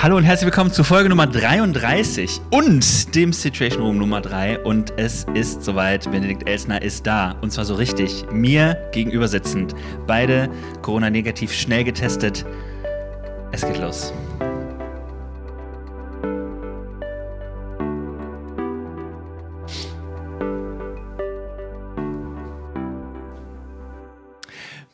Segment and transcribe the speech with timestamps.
[0.00, 4.60] Hallo und herzlich willkommen zu Folge Nummer 33 und dem Situation Room Nummer 3.
[4.60, 7.32] Und es ist soweit, Benedikt Elsner ist da.
[7.40, 9.74] Und zwar so richtig, mir gegenüber sitzend.
[10.06, 10.50] Beide
[10.82, 12.46] Corona-negativ schnell getestet.
[13.50, 14.14] Es geht los.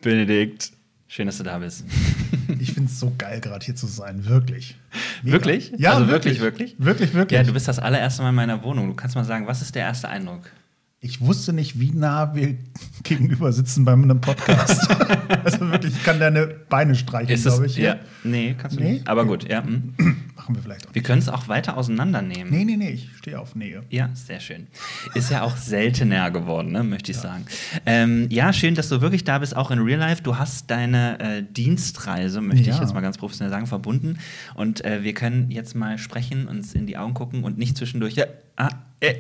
[0.01, 0.73] Benedikt,
[1.15, 1.85] schön, dass du da bist.
[2.61, 4.27] Ich finde es so geil, gerade hier zu sein.
[4.27, 4.77] Wirklich.
[5.23, 5.33] Mega.
[5.35, 5.73] Wirklich?
[5.79, 6.85] Ja, also wirklich, wirklich, wirklich.
[6.85, 7.39] Wirklich, wirklich.
[7.39, 8.89] Ja, du bist das allererste Mal in meiner Wohnung.
[8.89, 10.43] Du kannst mal sagen, was ist der erste Eindruck?
[11.01, 12.57] Ich wusste nicht, wie nah wir
[13.03, 14.91] gegenüber sitzen bei einem Podcast.
[15.45, 17.77] also wirklich, ich kann deine Beine streichen, glaube ich.
[17.77, 18.93] Ja, nee, kannst du Nee?
[18.93, 19.09] nicht.
[19.09, 19.63] Aber gut, ja.
[20.45, 20.95] Machen wir vielleicht auch.
[20.95, 22.53] Wir können es auch weiter auseinandernehmen.
[22.53, 23.83] Nee, nee, nee, ich stehe auf Nähe.
[23.89, 24.67] Ja, sehr schön.
[25.15, 27.47] Ist ja auch seltener geworden, ne, möchte ich sagen.
[27.87, 30.23] Ähm, ja, schön, dass du wirklich da bist, auch in Real Life.
[30.23, 32.79] Du hast deine äh, Dienstreise, möchte ich Ja.
[32.83, 34.19] jetzt mal ganz professionell sagen, verbunden.
[34.55, 38.13] Und äh, wir können jetzt mal sprechen, uns in die Augen gucken und nicht zwischendurch,
[38.13, 38.69] ja, ah,
[39.01, 39.15] äh,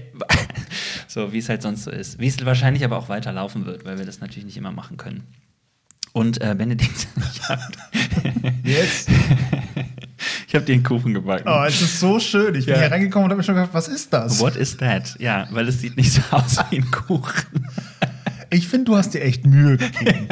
[1.09, 2.19] so wie es halt sonst so ist.
[2.19, 5.25] Wie es wahrscheinlich aber auch weiterlaufen wird, weil wir das natürlich nicht immer machen können.
[6.13, 7.41] Und äh, Benedikt, ich
[8.63, 9.09] Jetzt.
[10.55, 11.49] ich hab dir einen Kuchen gebacken.
[11.49, 12.55] Oh, es ist so schön.
[12.55, 12.83] Ich bin Ja.
[12.83, 14.39] hier reingekommen und habe mir schon gedacht, was ist das?
[14.39, 15.17] What is that?
[15.19, 17.67] Ja, weil es sieht nicht so aus wie ein Kuchen.
[18.51, 20.29] Ich finde, du hast dir echt Mühe gegeben.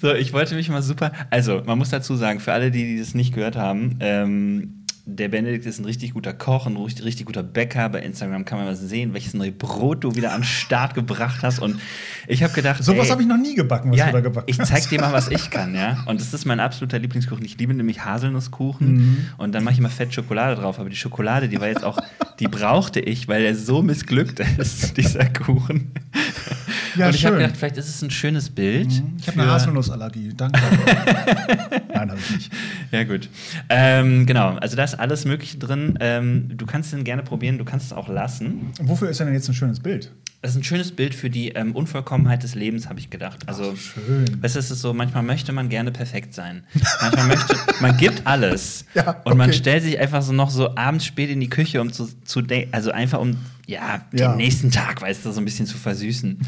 [0.00, 1.10] So, ich wollte mich mal super.
[1.30, 5.28] Also, man muss dazu sagen, für alle, die, die das nicht gehört haben, ähm, der
[5.28, 7.88] Benedikt ist ein richtig guter Koch, ein richtig, richtig guter Bäcker.
[7.88, 11.42] Bei Instagram kann man mal sehen, welches neue Brot du wieder an den Start gebracht
[11.42, 11.58] hast.
[11.58, 11.80] Und
[12.28, 14.60] ich habe gedacht, Sowas habe ich noch nie gebacken, was ja, du da gebacken ich
[14.60, 14.68] hast.
[14.68, 16.04] zeig dir mal, was ich kann, ja.
[16.06, 17.44] Und das ist mein absoluter Lieblingskuchen.
[17.44, 18.94] Ich liebe nämlich Haselnusskuchen.
[18.94, 19.26] Mhm.
[19.38, 20.78] Und dann mache ich immer Fett Schokolade drauf.
[20.78, 21.98] Aber die Schokolade, die war jetzt auch,
[22.38, 25.90] die brauchte ich, weil der so missglückt ist, dieser Kuchen.
[26.96, 29.02] Ja, und ich habe gedacht, vielleicht ist es ein schönes Bild.
[29.18, 30.32] Ich habe eine Haselnussallergie.
[30.36, 30.60] Danke.
[31.94, 32.52] Nein, habe ich nicht.
[32.90, 33.28] Ja, gut.
[33.68, 35.96] Ähm, genau, also da ist alles Mögliche drin.
[36.00, 38.72] Ähm, du kannst den gerne probieren, du kannst es auch lassen.
[38.78, 40.12] Und wofür ist denn jetzt ein schönes Bild?
[40.42, 43.48] Das ist ein schönes Bild für die ähm, Unvollkommenheit des Lebens, habe ich gedacht.
[43.48, 44.42] Also, Ach, schön.
[44.42, 46.64] weißt du, es ist so, manchmal möchte man gerne perfekt sein.
[47.00, 48.84] Manchmal möchte, man gibt alles.
[48.94, 49.58] Ja, Und man okay.
[49.58, 52.42] stellt sich einfach so noch so abends spät in die Küche, um zu, zu
[52.72, 53.36] also einfach um,
[53.66, 54.34] ja, den Ja.
[54.36, 56.38] nächsten Tag, weißt du, so ein bisschen zu versüßen.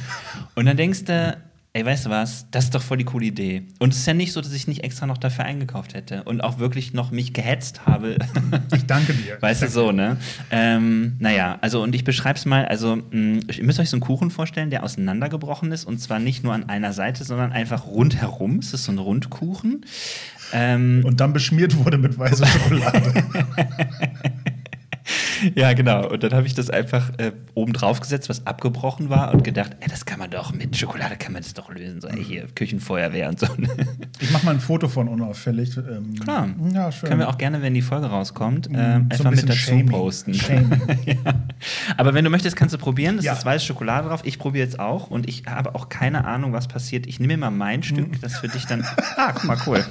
[0.57, 1.37] Und dann denkst du,
[1.77, 3.65] ey, weißt du was, das ist doch voll die coole Idee.
[3.81, 6.41] Und es ist ja nicht so, dass ich nicht extra noch dafür eingekauft hätte und
[6.41, 8.17] auch wirklich noch mich gehetzt habe.
[8.75, 9.37] Ich danke dir.
[9.41, 10.17] Weißt du, so, ne?
[10.51, 14.31] Ähm, naja, also und ich beschreib's mal, also mh, ihr müsst euch so einen Kuchen
[14.31, 18.59] vorstellen, der auseinandergebrochen ist und zwar nicht nur an einer Seite, sondern einfach rundherum.
[18.59, 19.85] Es ist so ein Rundkuchen.
[20.53, 23.25] Ähm, Und dann beschmiert wurde mit weißer Schokolade.
[25.55, 26.09] ja, genau.
[26.11, 29.73] Und dann habe ich das einfach äh, oben drauf gesetzt, was abgebrochen war und gedacht,
[29.81, 32.01] ey, das kann man doch, mit Schokolade kann man das doch lösen.
[32.01, 33.47] So, ey, hier, Küchenfeuerwehr und so.
[34.21, 35.77] Ich mache mal ein Foto von unauffällig.
[35.77, 36.49] Ähm, Klar.
[36.73, 37.09] Ja, schön.
[37.09, 39.59] Können wir auch gerne, wenn die Folge rauskommt, Mm, ähm, so einfach ein mit dazu
[39.59, 39.87] Shaming.
[39.89, 40.35] posten.
[40.35, 40.81] Shaming.
[41.05, 41.17] ja.
[41.97, 43.17] Aber wenn du möchtest, kannst du probieren.
[43.17, 43.33] Das Ja.
[43.33, 44.21] ist weiße Schokolade drauf.
[44.25, 47.07] Ich probiere jetzt auch und ich habe auch keine Ahnung, was passiert.
[47.07, 47.83] Ich nehme mir mal mein.
[47.83, 48.85] Stück, das für dich dann.
[49.17, 49.85] Ah, guck mal, cool.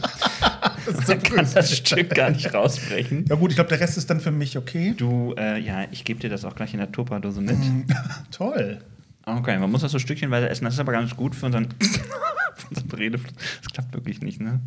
[1.07, 3.25] Man kann das Stück gar nicht rausbrechen.
[3.29, 4.93] Ja gut, ich glaube, der Rest ist dann für mich okay.
[4.97, 7.57] Du, äh, ja, ich gebe dir das auch gleich in der Tupperdose mit.
[8.31, 8.79] Toll.
[9.25, 10.65] Okay, man muss das so stückchenweise essen.
[10.65, 11.67] Das ist aber ganz gut für unseren,
[12.55, 13.33] für unseren Redefluss.
[13.63, 14.59] Das klappt wirklich nicht, ne?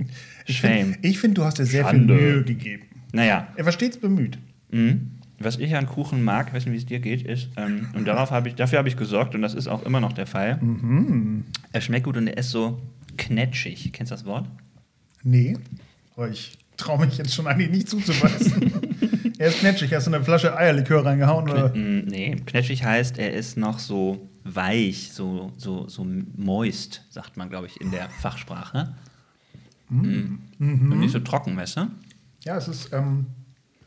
[0.46, 0.92] Ich Shame.
[0.94, 2.16] finde, ich find, du hast dir sehr Schande.
[2.16, 2.82] viel Mühe gegeben.
[3.12, 4.38] Naja, Er war stets bemüht.
[4.70, 5.10] Mhm.
[5.38, 8.30] Was ich an Kuchen mag, weiß nicht, wie es dir geht, ist, ähm, und darauf
[8.30, 10.58] hab ich, dafür habe ich gesorgt, und das ist auch immer noch der Fall.
[11.72, 12.80] Er schmeckt gut und er ist so
[13.18, 13.92] knetschig.
[13.92, 14.46] Kennst du das Wort?
[15.22, 15.58] Nee,
[16.14, 18.72] aber ich traue mich jetzt schon eigentlich nicht zuzubeißen.
[19.38, 19.92] er ist knetschig.
[19.94, 21.48] Hast du eine Flasche Eierlikör reingehauen?
[21.50, 21.68] Oder?
[21.74, 27.48] Mm, nee, knetschig heißt, er ist noch so weich, so, so, so moist, sagt man,
[27.48, 28.94] glaube ich, in der Fachsprache.
[29.88, 30.40] Mhm.
[30.58, 31.90] Und nicht so trocken, weißt du?
[32.42, 32.92] Ja, es ist.
[32.92, 33.26] Ähm,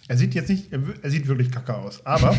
[0.08, 0.72] er sieht jetzt nicht.
[0.72, 2.06] Er, sieht wirklich kacke aus.
[2.06, 2.38] Aber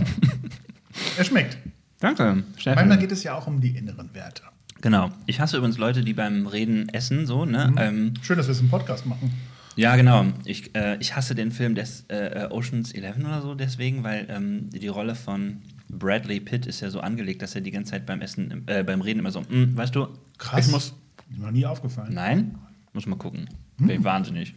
[1.18, 1.58] er schmeckt.
[2.00, 2.42] Danke.
[2.64, 4.42] Manchmal geht es ja auch um die inneren Werte.
[4.80, 5.10] Genau.
[5.26, 7.72] Ich hasse übrigens Leute, die beim Reden essen, so, ne?
[7.76, 9.30] Ähm, Schön, dass wir es im Podcast machen.
[9.76, 10.26] Ja, genau.
[10.44, 14.68] Ich, äh, ich hasse den Film des äh, Oceans 11 oder so deswegen, weil ähm,
[14.70, 18.20] die Rolle von Bradley Pitt ist ja so angelegt, dass er die ganze Zeit beim
[18.20, 20.08] Essen, äh, beim Reden immer so, "Mm, weißt du,
[20.38, 20.66] Krass.
[20.66, 20.94] ich muss.
[21.36, 22.12] Noch nie aufgefallen.
[22.12, 22.56] Nein?
[22.92, 23.48] Muss mal gucken.
[23.78, 24.54] Bin ich wahnsinnig.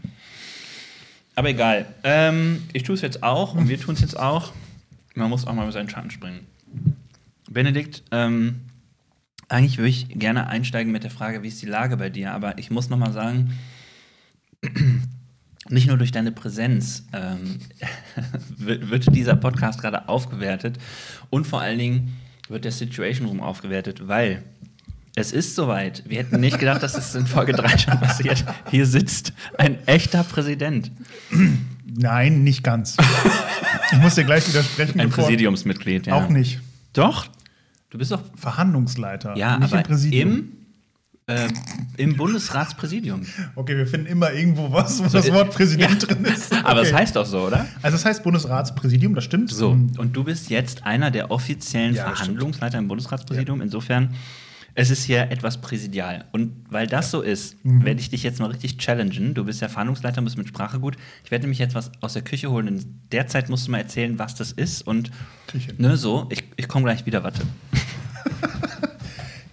[1.36, 1.86] Aber egal.
[2.04, 4.52] Ähm, ich tue es jetzt auch und wir tun es jetzt auch.
[5.16, 6.40] Man muss auch mal über seinen Schatten springen.
[7.50, 8.62] Benedikt, ähm,
[9.50, 12.32] eigentlich würde ich gerne einsteigen mit der Frage, wie ist die Lage bei dir?
[12.34, 13.52] Aber ich muss noch mal sagen,
[15.70, 17.60] nicht nur durch deine Präsenz ähm,
[18.58, 20.78] wird, dieser Podcast gerade aufgewertet
[21.30, 22.18] und vor allen Dingen
[22.50, 24.44] wird der Situation Room aufgewertet, weil
[25.16, 26.04] es ist soweit.
[26.08, 28.44] Wir hätten nicht gedacht, dass es in Folge 3 schon passiert.
[28.72, 30.92] Hier sitzt ein echter Präsident.
[31.86, 32.98] Nein, nicht ganz.
[33.92, 35.00] ich muss dir gleich widersprechen.
[35.00, 36.16] Ein Präsidiumsmitglied, ja.
[36.16, 36.62] Auch nicht.
[36.94, 37.28] Doch.
[37.92, 38.22] Du bist doch.
[38.36, 39.38] Verhandlungsleiter.
[39.38, 40.30] Ja, nicht aber im Präsidium.
[40.32, 40.52] im,
[41.28, 41.48] äh,
[41.98, 43.26] im Bundesratspräsidium.
[43.56, 46.52] Okay, wir finden immer irgendwo was, wo das Wort Präsident drin ist.
[46.66, 46.98] Aber es Okay.
[46.98, 47.66] heißt doch so, oder?
[47.82, 49.50] Also es heißt Bundesratspräsidium, das stimmt.
[49.50, 53.62] So, Und und du bist jetzt einer der offiziellen Ja, das Verhandlungsleiter im Bundesratspräsidium.
[53.62, 54.16] Insofern,
[54.76, 56.26] es ist hier etwas präsidial.
[56.34, 57.86] Und weil das so ist, Mhm.
[57.86, 59.34] werde ich dich jetzt mal richtig challengen.
[59.34, 60.98] Du bist ja Verhandlungsleiter, bist mit Sprache gut.
[61.24, 62.68] Ich werde nämlich jetzt was aus der Küche holen.
[62.68, 64.82] In der Zeit musst du mal erzählen, was das ist.
[64.86, 65.12] Und
[65.48, 65.74] Küche.
[65.78, 67.42] ne, so, ich, ich komme gleich wieder, warte.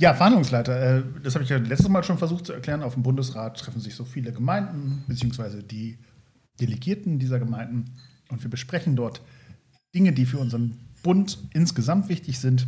[0.01, 0.99] Ja, Verhandlungsleiter.
[0.99, 2.83] Äh, das habe ich ja letztes Mal schon versucht zu erklären.
[2.83, 5.99] Auf dem Bundesrat treffen sich so viele Gemeinden, beziehungsweise die
[6.59, 7.97] Delegierten dieser Gemeinden.
[8.31, 9.21] Und wir besprechen dort
[9.95, 12.67] Dinge, die für unseren Bund insgesamt wichtig sind.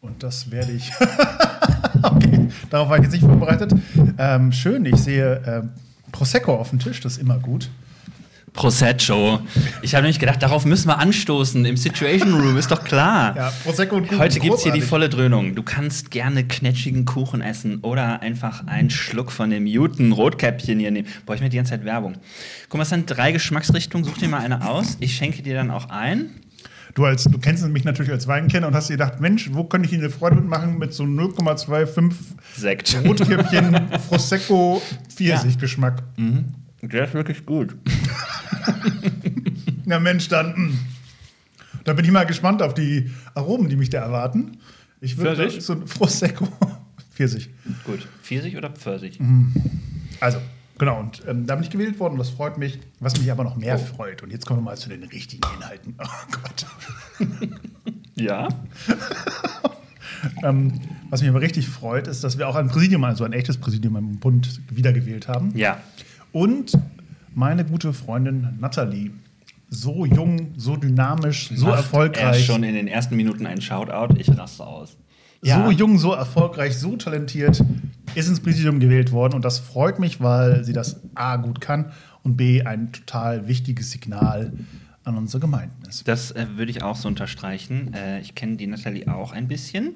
[0.00, 0.90] Und das werde ich.
[2.02, 3.72] okay, darauf war ich jetzt nicht vorbereitet.
[4.18, 5.62] Ähm, schön, ich sehe äh,
[6.10, 7.70] Prosecco auf dem Tisch, das ist immer gut.
[8.56, 9.40] Prosecco.
[9.82, 13.36] Ich habe nämlich gedacht, darauf müssen wir anstoßen im Situation Room, ist doch klar.
[13.36, 14.18] Ja, Prosecco und Kuchen.
[14.18, 15.54] Heute gibt es hier die volle Dröhnung.
[15.54, 20.90] Du kannst gerne knetschigen Kuchen essen oder einfach einen Schluck von dem Newton Rotkäppchen hier
[20.90, 21.06] nehmen.
[21.26, 22.14] Boah, ich mir die ganze Zeit Werbung.
[22.68, 24.04] Guck mal, es sind drei Geschmacksrichtungen.
[24.04, 24.96] Such dir mal eine aus.
[25.00, 26.30] Ich schenke dir dann auch ein.
[26.94, 29.86] Du, als, du kennst mich natürlich als Weinkenner und hast dir gedacht, Mensch, wo könnte
[29.86, 32.14] ich Ihnen eine Freude mitmachen mit so 0,25
[32.56, 32.96] Sekt.
[33.04, 34.80] Rotkäppchen Prosecco
[35.14, 36.02] Pfirsich-Geschmack.
[36.80, 37.76] Der ist wirklich gut.
[39.84, 40.52] Na Mensch, dann.
[40.56, 40.78] mm.
[41.84, 44.58] Da bin ich mal gespannt auf die Aromen, die mich da erwarten.
[45.00, 45.64] Ich würde Pfirsich?
[45.64, 46.48] so ein Prosecco
[47.14, 47.48] Pfirsich.
[47.84, 48.06] Gut.
[48.22, 49.20] Pfirsich oder Pfirsich?
[50.20, 50.38] Also,
[50.78, 52.80] genau, und ähm, da bin ich gewählt worden das freut mich.
[52.98, 53.78] Was mich aber noch mehr Oh.
[53.78, 55.94] freut, und jetzt kommen wir mal zu den richtigen Inhalten.
[56.02, 56.66] Oh Gott.
[58.16, 58.48] Ja.
[60.42, 60.72] Ähm,
[61.10, 63.96] was mich aber richtig freut, ist, dass wir auch ein Präsidium, also ein echtes Präsidium
[63.96, 65.52] im Bund, wiedergewählt haben.
[65.56, 65.80] Ja.
[66.32, 66.72] Und
[67.36, 69.10] meine gute Freundin Natalie,
[69.68, 72.46] so jung, so dynamisch, so Macht Er erfolgreich.
[72.46, 74.14] schon in den ersten Minuten ein Shoutout.
[74.18, 74.96] Ich raste aus.
[75.42, 77.62] So jung, so erfolgreich, so talentiert,
[78.14, 79.34] ist ins Präsidium gewählt worden.
[79.34, 81.92] Und das freut mich, weil sie das A gut kann
[82.22, 84.52] und B ein total wichtiges Signal
[85.04, 86.08] an unsere Gemeinden ist.
[86.08, 87.92] Das äh, würde ich auch so unterstreichen.
[87.92, 89.94] Äh, ich kenne die Nathalie auch ein bisschen.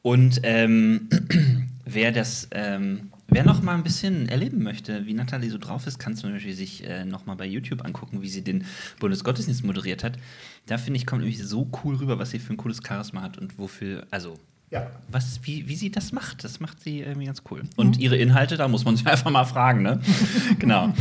[0.00, 1.08] Und ähm,
[1.84, 5.98] wer das, ähm, wer noch mal ein bisschen erleben möchte, wie Nathalie so drauf ist,
[5.98, 8.64] kann zum Beispiel sich äh, noch mal bei YouTube angucken, wie sie den
[9.00, 10.18] Bundesgottesdienst moderiert hat.
[10.66, 13.38] Da finde ich, kommt nämlich so cool rüber, was sie für ein cooles Charisma hat
[13.38, 14.38] und wofür, also
[14.70, 14.90] Ja.
[15.10, 16.44] was, wie, wie sie das macht.
[16.44, 17.62] Das macht sie irgendwie ganz cool.
[17.76, 20.00] Und ihre Inhalte, da muss man sich einfach mal fragen, ne?
[20.58, 20.92] genau.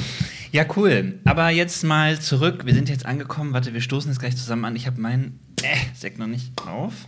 [0.51, 1.19] Ja, cool.
[1.25, 2.66] Aber jetzt mal zurück.
[2.66, 3.51] Wir sind jetzt angekommen.
[3.54, 4.75] Warte, wir stoßen jetzt gleich zusammen an.
[4.75, 7.07] Ich habe meinen äh, Sekt noch nicht auf.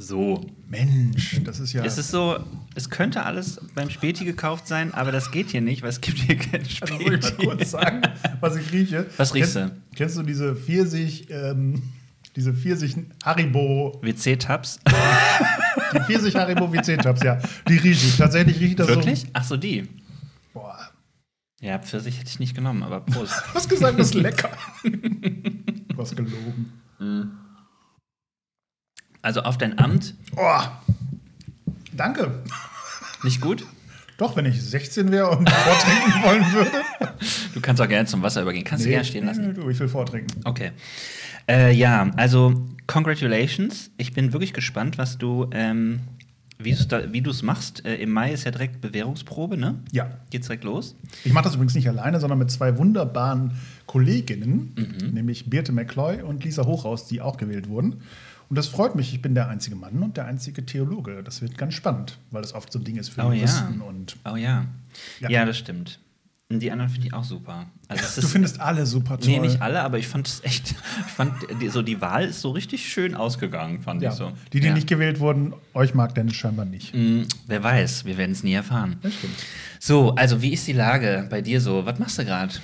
[0.00, 0.40] So.
[0.68, 1.84] Mensch, das ist ja.
[1.84, 2.38] Es ist so,
[2.76, 6.18] es könnte alles beim Späti gekauft sein, aber das geht hier nicht, weil es gibt
[6.18, 7.46] hier kein also soll ich mal Späti.
[7.46, 8.02] kurz sagen,
[8.40, 9.06] was ich rieche.
[9.16, 9.96] Was riechst Kennst- du?
[9.96, 11.82] Kennst du diese Pfirsich, ähm,
[12.36, 14.78] diese Pfirsich Haribo, WC-Tabs.
[15.94, 17.38] die Pfirsich Haribo WC-Tabs, ja.
[17.68, 18.16] Die rieche ich.
[18.18, 19.22] Tatsächlich riecht das Wirklich?
[19.22, 19.26] so.
[19.32, 19.88] Ach so, die.
[20.54, 20.78] Boah.
[21.60, 23.32] Ja, Pfirsich hätte ich nicht genommen, aber Prost.
[23.48, 24.50] Du hast gesagt, das ist lecker.
[24.84, 26.72] du hast gelogen.
[29.28, 30.58] Also auf dein Amt, Oh.
[31.92, 32.30] Danke.
[33.24, 33.62] nicht gut?
[34.16, 36.70] Doch, wenn ich 16 wäre und vortrinken wollen würde.
[37.52, 38.64] Du kannst auch gerne zum Wasser übergehen.
[38.64, 39.48] Kannst du gerne stehen lassen.
[39.48, 40.40] Nee, du, ich will vortrinken.
[40.46, 40.70] Okay.
[41.46, 42.54] Äh, ja, also
[42.86, 43.90] congratulations.
[43.98, 46.00] Ich bin wirklich gespannt, was du, ähm,
[46.58, 47.84] wie du es machst.
[47.84, 49.74] Äh, Im Mai ist ja direkt Bewährungsprobe, ne?
[49.92, 50.08] Ja.
[50.30, 50.96] Geht's direkt los?
[51.24, 53.52] Ich mache das übrigens nicht alleine, sondern mit zwei wunderbaren
[53.84, 55.10] Kolleginnen, Mhm.
[55.12, 57.96] nämlich Birte McCloy und Lisa Hochhaus, die auch gewählt wurden.
[58.48, 59.12] Und das freut mich.
[59.12, 61.22] Ich bin der einzige Mann und der einzige Theologe.
[61.22, 63.34] Das wird ganz spannend, weil das oft so ein Ding ist für Oh ja.
[63.34, 63.80] Juristen.
[63.82, 64.64] Und Oh ja.
[65.20, 65.28] Ja.
[65.30, 65.98] Ja, das stimmt.
[66.50, 67.66] Und die anderen finde ich auch super.
[67.88, 69.28] Also du ist, findest alle super toll.
[69.28, 70.70] Nee, nicht alle, aber ich fand es echt,
[71.06, 74.08] ich fand die, so die Wahl ist so richtig schön ausgegangen, fand Ja.
[74.12, 74.32] ich so.
[74.54, 74.72] Die, die ja.
[74.72, 76.94] nicht gewählt wurden, euch mag Dennis scheinbar nicht.
[76.94, 78.96] Mm, wer weiß, wir werden es nie erfahren.
[79.02, 79.34] Das stimmt.
[79.78, 81.84] So, also wie ist die Lage bei dir so?
[81.84, 82.54] Was machst du gerade?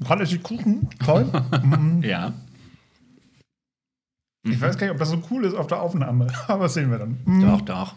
[0.00, 1.30] Gerade ist die Kuchen toll.
[2.02, 2.32] Ja.
[4.44, 6.90] Ich weiß gar nicht, ob das so cool ist auf der Aufnahme, aber das sehen
[6.90, 7.18] wir dann.
[7.40, 7.94] Doch, doch.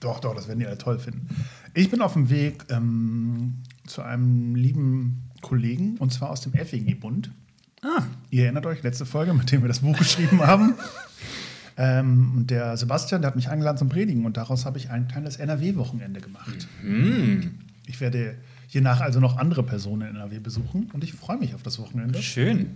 [0.00, 1.28] Doch, doch, das werden die alle toll finden.
[1.74, 3.54] Ich bin auf dem Weg ähm,
[3.86, 7.30] zu einem lieben Kollegen, und zwar aus dem FEG-Bund.
[7.82, 10.74] Ah, Ihr erinnert euch, letzte Folge, mit dem wir das Buch geschrieben haben.
[11.76, 15.08] Ähm, und der Sebastian, der hat mich eingeladen zum Predigen und daraus habe ich ein
[15.08, 16.68] kleines NRW-Wochenende gemacht.
[16.82, 17.54] hm,
[17.86, 18.36] Ich werde
[18.68, 22.20] hiernach also noch andere Personen in NRW besuchen und ich freue mich auf das Wochenende.
[22.22, 22.70] schön.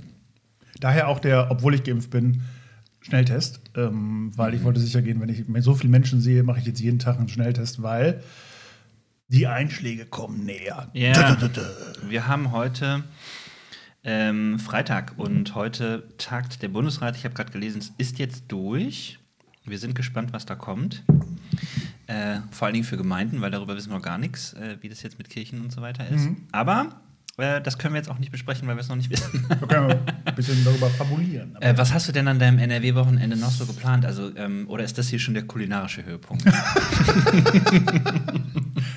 [0.81, 2.43] Daher auch der, obwohl ich geimpft bin,
[3.07, 6.67] Schnelltest, ähm, weil ich wollte sicher gehen, wenn ich so viele Menschen sehe, mache ich
[6.67, 8.21] jetzt jeden Tag einen Schnelltest, weil
[9.29, 10.89] Die Einschläge kommen näher.
[10.93, 11.35] Ja.
[11.35, 11.67] Dö, dö, dö.
[12.09, 13.05] Wir haben heute
[14.03, 17.17] ähm, Freitag und heute tagt der Bundesrat.
[17.17, 19.19] Ich habe gerade gelesen, es ist jetzt durch.
[19.65, 21.03] Wir sind gespannt, was da kommt.
[22.09, 24.89] Äh, vor allen Dingen für Gemeinden, weil darüber wissen wir noch gar nichts, äh, wie
[24.89, 26.29] das jetzt mit Kirchen und so weiter ist.
[26.53, 27.01] Aber
[27.39, 29.47] äh, das können wir jetzt auch nicht besprechen, weil wir es noch nicht wissen.
[29.61, 31.57] Da können wir ein bisschen darüber fabulieren.
[31.61, 34.05] Äh, was hast du denn an deinem NRW-Wochenende noch so geplant?
[34.05, 36.45] Also, ähm, oder ist das hier schon der kulinarische Höhepunkt?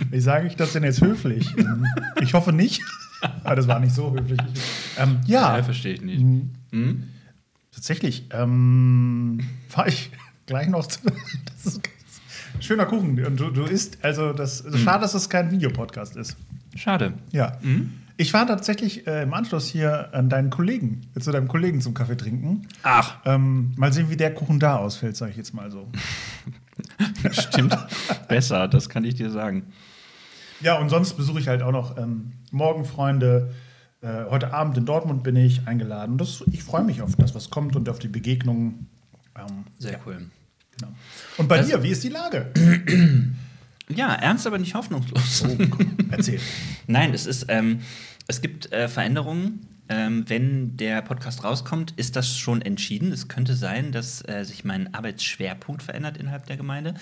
[0.09, 1.47] Wie sage ich das denn jetzt höflich?
[2.21, 2.81] Ich hoffe nicht.
[3.43, 4.39] Aber das war nicht so höflich.
[4.97, 6.23] Ähm, ja, verstehe ich nicht.
[6.23, 6.51] Mhm.
[6.71, 7.03] Hm?
[7.79, 8.25] tatsächlich.
[8.31, 10.11] Ähm, Fahre ich
[10.45, 10.99] gleich noch zu.
[11.63, 11.81] Das ist
[12.59, 13.23] schöner Kuchen.
[13.25, 16.35] Und du, du isst, also das also schade, dass das kein Videopodcast ist.
[16.75, 17.13] Schade.
[17.31, 17.57] Ja.
[18.21, 21.93] Ich war tatsächlich äh, im Anschluss hier an deinen Kollegen, äh, zu deinem Kollegen zum
[21.93, 22.67] Kaffee trinken.
[22.83, 25.89] Ach, Ähm, mal sehen, wie der Kuchen da ausfällt, sage ich jetzt mal so.
[27.31, 27.77] stimmt.
[28.27, 29.71] Besser, das kann ich dir sagen.
[30.59, 33.53] Ja, und sonst besuche ich halt auch noch ähm, morgen Freunde.
[34.01, 36.17] Äh, heute Abend in Dortmund bin ich eingeladen.
[36.17, 38.89] Das, ich freue mich auf das, was kommt und auf die Begegnungen.
[39.37, 40.25] Ähm, Sehr ja, cool.
[40.77, 40.91] genau.
[41.37, 42.51] Und bei Das- dir, wie ist die Lage?
[43.91, 45.43] Ja, ernst, aber nicht hoffnungslos.
[45.47, 46.39] Oh, komm, erzähl.
[46.85, 47.79] Nein, es ist, ähm,
[48.29, 49.65] es gibt äh, Veränderungen.
[49.91, 53.11] Ähm, wenn der Podcast rauskommt, ist das schon entschieden.
[53.11, 56.93] Es könnte sein, dass äh, sich mein Arbeitsschwerpunkt verändert innerhalb der Gemeinde.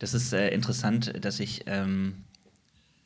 [0.00, 2.24] Das ist äh, interessant, dass ich ähm,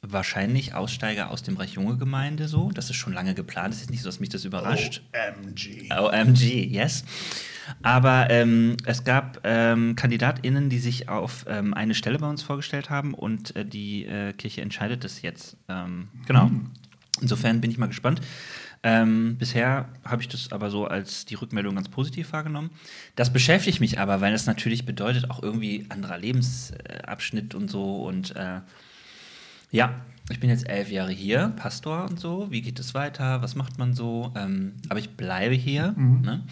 [0.01, 2.71] wahrscheinlich aussteige aus dem Reich Junge Gemeinde so.
[2.73, 3.75] Das ist schon lange geplant.
[3.75, 5.03] Es ist nicht so, dass mich das überrascht.
[5.13, 5.91] OMG.
[5.93, 7.05] OMG, yes.
[7.83, 12.89] Aber ähm, es gab ähm, KandidatInnen, die sich auf ähm, eine Stelle bei uns vorgestellt
[12.89, 15.59] haben und äh, die äh, Kirche entscheidet das jetzt.
[15.69, 16.51] Ähm, genau.
[17.21, 18.21] Insofern bin ich mal gespannt.
[18.83, 22.71] Ähm, bisher habe ich das aber so als die Rückmeldung ganz positiv wahrgenommen.
[23.15, 28.35] Das beschäftigt mich aber, weil es natürlich bedeutet auch irgendwie anderer Lebensabschnitt und so und
[28.37, 28.61] äh,
[29.71, 29.95] ja,
[30.31, 32.47] ich bin jetzt elf Jahre hier, Pastor und so.
[32.51, 33.43] Wie geht es weiter?
[33.43, 34.33] Was macht man so?
[34.37, 36.45] Ähm, aber ich bleibe hier ne?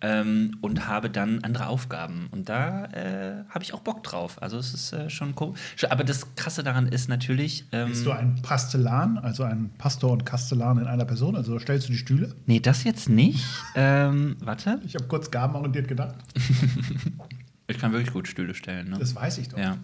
[0.00, 2.26] ähm, und habe dann andere Aufgaben.
[2.32, 4.42] Und da äh, habe ich auch Bock drauf.
[4.42, 5.54] Also es ist äh, schon cool.
[5.88, 7.66] Aber das Krasse daran ist natürlich.
[7.70, 11.36] Ähm, Bist du ein Pastellan, also ein Pastor und Kastellan in einer Person?
[11.36, 12.34] Also stellst du die Stühle?
[12.46, 13.44] nee, das jetzt nicht.
[13.76, 14.80] ähm, warte.
[14.84, 16.16] Ich habe kurz gabenorientiert gedacht.
[17.70, 18.90] Ich kann wirklich gut Stühle stellen.
[18.90, 18.98] Ne?
[18.98, 19.56] Das weiß ich doch.
[19.56, 19.76] Ja.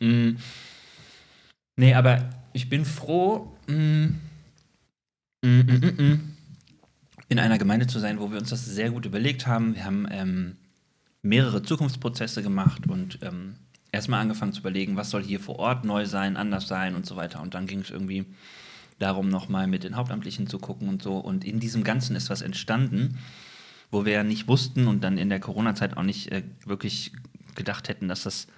[0.00, 0.38] Mm.
[1.78, 4.06] Nee, aber ich bin froh, mm,
[5.42, 6.36] mm, mm, mm, mm,
[7.28, 9.76] in einer Gemeinde zu sein, wo wir uns das sehr gut überlegt haben.
[9.76, 10.56] Wir haben ähm,
[11.22, 13.54] mehrere Zukunftsprozesse gemacht und ähm,
[13.92, 17.14] erstmal angefangen zu überlegen, was soll hier vor Ort neu sein, anders sein und so
[17.14, 17.40] weiter.
[17.40, 18.26] Und dann ging es irgendwie
[18.98, 21.16] darum, nochmal mit den Hauptamtlichen zu gucken und so.
[21.18, 23.18] Und in diesem Ganzen ist was entstanden,
[23.92, 27.12] wo wir ja nicht wussten und dann in der Corona-Zeit auch nicht äh, wirklich
[27.54, 28.48] gedacht hätten, dass das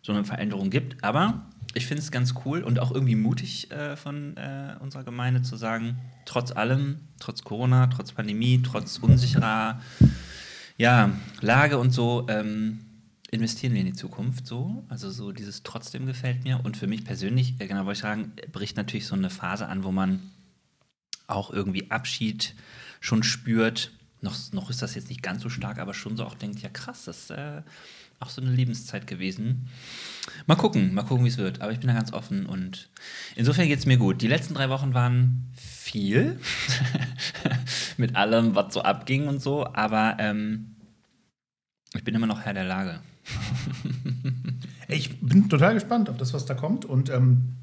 [0.00, 1.02] so eine Veränderung gibt.
[1.02, 1.44] Aber
[1.74, 5.56] ich finde es ganz cool und auch irgendwie mutig äh, von äh, unserer Gemeinde zu
[5.56, 9.80] sagen, trotz allem, trotz Corona, trotz Pandemie, trotz unsicherer
[10.76, 11.10] ja,
[11.40, 12.80] Lage und so, ähm,
[13.30, 14.84] investieren wir in die Zukunft so.
[14.88, 16.60] Also so dieses trotzdem gefällt mir.
[16.64, 19.84] Und für mich persönlich, äh, genau wollte ich sagen, bricht natürlich so eine Phase an,
[19.84, 20.22] wo man
[21.26, 22.54] auch irgendwie Abschied
[23.00, 23.92] schon spürt.
[24.22, 26.70] Noch, noch ist das jetzt nicht ganz so stark, aber schon so auch denkt, ja
[26.70, 27.62] krass, das äh,
[28.20, 29.68] auch so eine Lebenszeit gewesen.
[30.46, 31.60] Mal gucken, mal gucken, wie es wird.
[31.60, 32.90] Aber ich bin da ganz offen und
[33.36, 34.22] insofern geht es mir gut.
[34.22, 36.38] Die letzten drei Wochen waren viel
[37.96, 40.76] mit allem, was so abging und so, aber ähm,
[41.94, 43.00] ich bin immer noch Herr der Lage.
[44.88, 46.86] Ich bin total gespannt auf das, was da kommt.
[46.86, 47.56] Und ähm,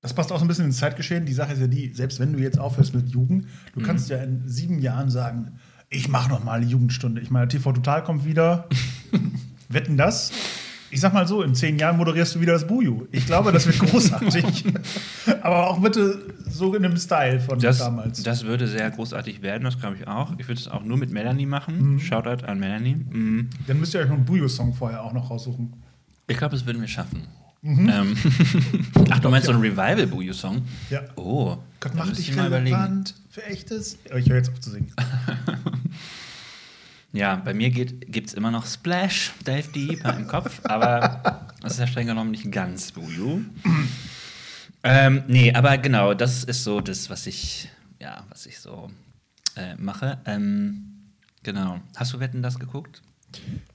[0.00, 1.26] das passt auch so ein bisschen ins Zeitgeschehen.
[1.26, 4.16] Die Sache ist ja die, selbst wenn du jetzt aufhörst mit Jugend, du kannst ja
[4.18, 5.58] in sieben Jahren sagen,
[5.90, 7.20] ich mache noch mal eine Jugendstunde.
[7.20, 8.68] Ich meine, TV Total kommt wieder.
[9.68, 10.32] Wetten das?
[10.90, 13.06] Ich sag mal so, in zehn Jahren moderierst du wieder das Buju.
[13.10, 14.64] Ich glaube, das wird großartig.
[15.42, 18.22] Aber auch bitte so in einem Style von Das, damals.
[18.22, 20.32] das würde sehr großartig werden, das glaube ich auch.
[20.38, 21.98] Ich würde es auch nur mit Melanie machen.
[21.98, 22.94] Shoutout an Melanie.
[22.94, 23.50] Mhm.
[23.66, 25.72] Dann müsst ihr euch noch einen Buju-Song vorher auch noch raussuchen.
[26.28, 27.26] Ich glaube, das würden wir schaffen.
[27.66, 28.16] Ähm,
[29.10, 30.62] Ach, du meinst so einen Revival-Buju-Song?
[30.90, 31.02] Ja.
[31.16, 31.58] Oh.
[31.80, 32.76] Gott, mach dich ich mal überlegen.
[32.76, 33.98] relevant für echtes.
[34.08, 34.92] Aber ich höre jetzt auf zu singen.
[37.12, 41.78] Ja, bei mir gibt es immer noch Splash, Dave Deeper im Kopf, aber das ist
[41.78, 43.40] ja streng genommen nicht ganz Buju.
[44.82, 48.90] ähm, nee, aber genau, das ist so das, was ich, ja, was ich so
[49.56, 50.18] äh, mache.
[50.26, 51.06] Ähm,
[51.42, 51.80] genau.
[51.96, 53.00] Hast du Wetten das geguckt?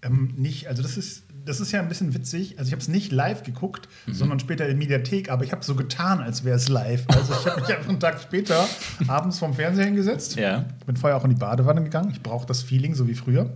[0.04, 2.58] Ähm, nicht, also das ist, das ist ja ein bisschen witzig.
[2.58, 5.76] Also ich habe es nicht live geguckt, sondern später in Mediathek, aber ich habe so
[5.76, 7.06] getan, als wäre es live.
[7.08, 8.68] Also ich habe mich einfach einen Tag später
[9.08, 10.36] abends vorm Fernseher hingesetzt.
[10.36, 10.66] Ja.
[10.86, 12.12] Bin vorher auch in die Badewanne gegangen.
[12.12, 13.52] Ich brauche das Feeling, so wie früher.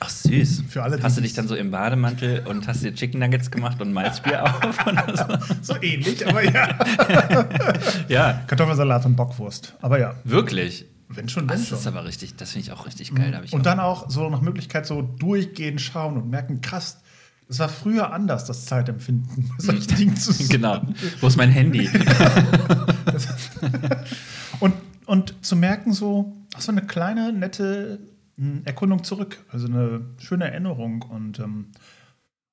[0.00, 0.64] Ach süß.
[0.68, 3.80] Für alle, hast du dich dann so im Bademantel und hast dir Chicken Nuggets gemacht
[3.80, 4.78] und Malzbier auf
[5.14, 5.72] so?
[5.74, 6.78] So ähnlich, aber ja.
[8.08, 9.74] Ja, Kartoffelsalat und Bockwurst.
[9.80, 10.86] Aber ja, wirklich.
[11.08, 11.78] Wenn schon, wenn Das schon.
[11.78, 13.40] ist aber richtig, das finde ich auch richtig geil.
[13.44, 16.98] Ich Und auch- dann auch so nach Möglichkeit so durchgehend schauen und merken, krass,
[17.48, 19.50] das war früher anders, das Zeitempfinden.
[19.56, 20.32] bei solchen Dingen zu.
[20.48, 20.82] Genau.
[21.20, 21.88] Wo ist mein Handy?
[24.60, 24.74] Und,
[25.06, 28.00] und zu merken, so, ach, so eine kleine, nette
[28.36, 29.44] mh, Erkundung zurück.
[29.50, 31.02] Also eine schöne Erinnerung.
[31.02, 31.66] Und ähm,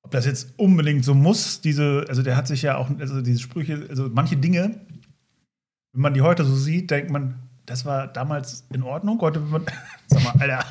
[0.02, 3.40] ob das jetzt unbedingt so muss, diese, also der hat sich ja auch, also diese
[3.40, 4.80] Sprüche, also manche Dinge,
[5.92, 9.20] wenn man die heute so sieht, denkt man, das war damals in Ordnung.
[9.20, 9.66] Heute, wenn man,
[10.06, 10.64] sag mal, Alter,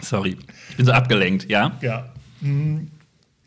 [0.00, 0.36] Sorry.
[0.70, 1.76] Ich bin so abgelenkt, ja?
[1.80, 2.12] ja.
[2.40, 2.90] Mhm.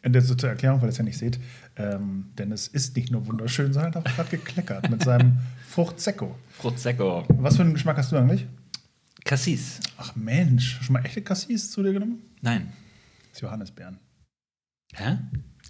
[0.03, 1.39] Und das so zur Erklärung, weil ihr es ja nicht seht,
[1.77, 5.39] ähm, denn es ist nicht nur wunderschön, sondern hat auch gerade gekleckert mit seinem
[5.69, 6.35] Frucht-Secco.
[6.59, 7.25] Prosecco.
[7.29, 8.45] Was für einen Geschmack hast du eigentlich?
[9.23, 9.79] Cassis.
[9.97, 12.21] Ach Mensch, schon mal echte Cassis zu dir genommen?
[12.41, 12.71] Nein.
[13.31, 13.99] Das Johannisbeeren.
[14.93, 15.17] Hä?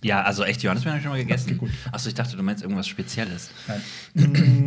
[0.03, 1.49] Ja, also echt Johannisbeeren habe ich schon mal gegessen.
[1.51, 1.71] Okay, gut.
[1.91, 3.49] Achso, ich dachte, du meinst irgendwas Spezielles.
[3.67, 3.81] Nein.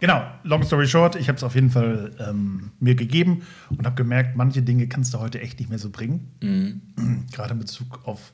[0.00, 3.96] genau, long story short, ich habe es auf jeden Fall ähm, mir gegeben und habe
[3.96, 6.32] gemerkt, manche Dinge kannst du heute echt nicht mehr so bringen.
[6.42, 7.26] Mhm.
[7.32, 8.32] Gerade in Bezug auf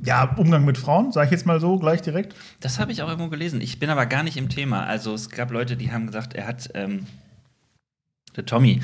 [0.00, 2.34] ja, Umgang mit Frauen, sage ich jetzt mal so, gleich direkt.
[2.60, 3.60] Das habe ich auch irgendwo gelesen.
[3.60, 4.84] Ich bin aber gar nicht im Thema.
[4.84, 7.06] Also es gab Leute, die haben gesagt, er hat, ähm,
[8.36, 8.80] der Tommy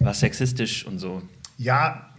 [0.00, 1.22] war sexistisch und so.
[1.56, 2.10] Ja,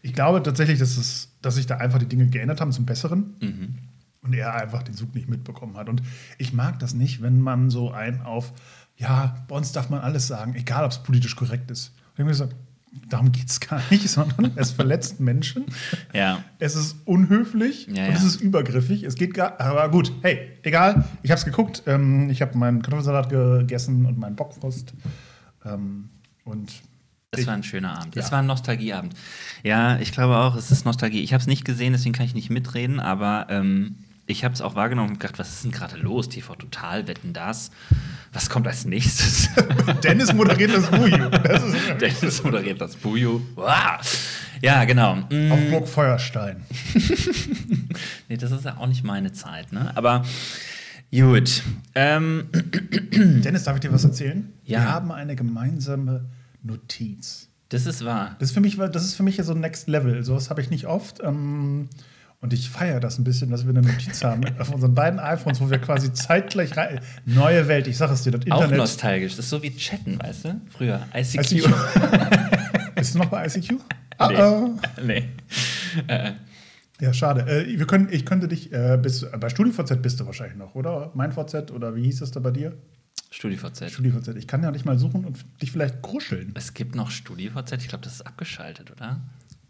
[0.00, 3.34] ich glaube tatsächlich, dass, es, dass sich da einfach die Dinge geändert haben zum Besseren.
[3.40, 3.78] Mhm.
[4.22, 5.88] Und er einfach den Zug nicht mitbekommen hat.
[5.88, 6.02] Und
[6.38, 8.52] ich mag das nicht, wenn man so einen auf,
[8.96, 11.88] ja, bei uns darf man alles sagen, egal ob es politisch korrekt ist.
[11.88, 12.54] Und ich habe mir gesagt,
[13.08, 15.64] darum geht es gar nicht, sondern es verletzt Menschen,
[16.12, 16.44] Ja.
[16.58, 18.26] es ist unhöflich Ja, und es ja.
[18.28, 19.02] ist übergriffig.
[19.02, 22.82] Es geht gar, aber gut, hey, egal, ich habe es geguckt, ähm, ich habe meinen
[22.82, 24.92] Kartoffelsalat gegessen und meinen Bockwurst.
[25.64, 26.10] Ähm,
[26.44, 26.72] und
[27.32, 28.14] Das war ein schöner Abend.
[28.16, 28.32] Das Ja.
[28.32, 29.14] war ein Nostalgieabend.
[29.62, 31.22] Ja, ich glaube auch, es ist Nostalgie.
[31.22, 34.60] Ich habe es nicht gesehen, deswegen kann ich nicht mitreden, aber ähm, ich habe es
[34.60, 36.28] auch wahrgenommen und gedacht, was ist denn gerade los?
[36.28, 37.70] TV Total, wetten das?
[38.32, 39.48] Was kommt als nächstes?
[40.04, 41.28] Dennis moderiert das Buju.
[41.28, 41.62] Das
[42.00, 43.40] Dennis moderiert das Buju.
[43.56, 44.00] Wow.
[44.60, 45.16] Ja, genau.
[45.28, 46.62] Mm, auf Burg Feuerstein.
[48.28, 49.90] nee, das ist ja auch nicht meine Zeit, ne?
[49.96, 50.24] Aber
[51.10, 51.64] gut.
[51.96, 52.48] Ähm,
[53.12, 54.52] Dennis, darf ich dir was erzählen?
[54.62, 54.78] Ja.
[54.78, 56.26] Wir haben eine gemeinsame
[56.62, 57.48] Notiz.
[57.70, 58.36] das ist wahr.
[58.38, 60.22] Das ist für mich, das ist für mich ja so Next Level.
[60.22, 61.20] Sowas habe ich nicht oft.
[61.24, 61.88] Ähm,
[62.42, 65.60] und ich feiere das ein bisschen, dass wir eine Notiz haben auf unseren beiden iPhones,
[65.60, 67.00] wo wir quasi zeitgleich rein.
[67.24, 68.76] Neue Welt, ich sage es dir, das Auch Internet.
[68.76, 69.36] nostalgisch.
[69.36, 70.60] Das ist so wie Chatten, weißt du?
[70.68, 71.06] Früher.
[71.14, 71.50] ICQ.
[71.52, 71.68] ICQ.
[72.94, 73.74] Bist du noch bei ICQ?
[74.18, 74.36] Ah, Nee.
[74.36, 74.70] ah.
[75.02, 76.32] nee.
[77.00, 77.42] Ja, schade.
[77.50, 81.10] Äh, wir können, ich könnte dich, äh, bis, bei StudiVZ bist du wahrscheinlich noch, oder?
[81.14, 82.76] Mein VZ oder wie hieß es da bei dir?
[83.30, 83.90] StudiVZ.
[83.90, 84.36] StudiVZ.
[84.36, 86.52] Ich kann ja nicht mal suchen und dich vielleicht kruscheln.
[86.54, 89.20] Es gibt noch StudiVZ, ich glaube, das ist abgeschaltet, oder?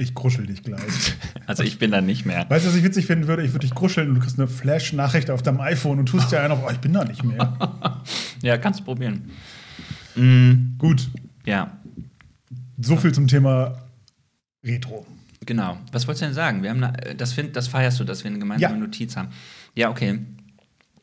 [0.02, 0.82] Ich kruschel dich gleich.
[1.46, 2.48] Also ich bin da nicht mehr.
[2.48, 3.42] Weißt du, was ich witzig finden würde?
[3.44, 6.40] Ich würde dich kruscheln und du kriegst eine Flash-Nachricht auf deinem iPhone und tust dir
[6.40, 8.00] einen auf, oh, ich bin da nicht mehr.
[8.42, 9.30] Ja, kannst du probieren.
[10.14, 11.08] Mm, Gut,
[11.44, 11.76] ja,
[12.80, 13.76] so viel zum Thema
[14.64, 15.04] Retro.
[15.44, 15.78] genau.
[15.90, 16.62] Was wolltest du denn sagen?
[16.62, 18.80] Wir haben eine, das, find, das feierst du, dass wir eine gemeinsame Ja.
[18.80, 19.28] Notiz haben.
[19.74, 20.20] Ja, okay.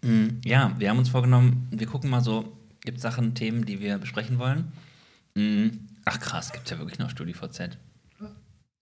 [0.01, 3.79] Mm, ja, wir haben uns vorgenommen, wir gucken mal so, gibt es Sachen, Themen, die
[3.81, 4.71] wir besprechen wollen?
[5.35, 5.67] Mm,
[6.05, 7.77] ach krass, gibt es ja wirklich noch StudiVZ.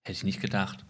[0.08, 0.86] Hätte ich nicht gedacht.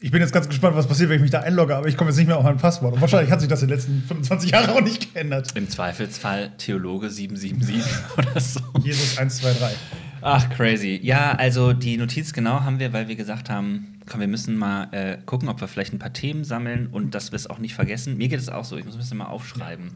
[0.00, 2.08] Ich bin jetzt ganz gespannt, was passiert, wenn ich mich da einlogge, aber ich komme
[2.08, 2.94] jetzt nicht mehr auf mein Passwort.
[2.94, 5.52] Und wahrscheinlich hat sich das in den letzten 25 Jahren auch nicht geändert.
[5.54, 7.84] Im Zweifelsfall Theologe 777
[8.16, 8.60] oder so.
[8.82, 9.74] Jesus 1, 2, 3.
[10.22, 10.98] Ach, crazy.
[11.02, 14.88] Ja, also die Notiz genau haben wir, weil wir gesagt haben, komm, wir müssen mal
[14.92, 17.74] äh, gucken, ob wir vielleicht ein paar Themen sammeln und dass wir es auch nicht
[17.74, 18.16] vergessen.
[18.16, 19.90] Mir geht es auch so, ich muss ein bisschen mal aufschreiben.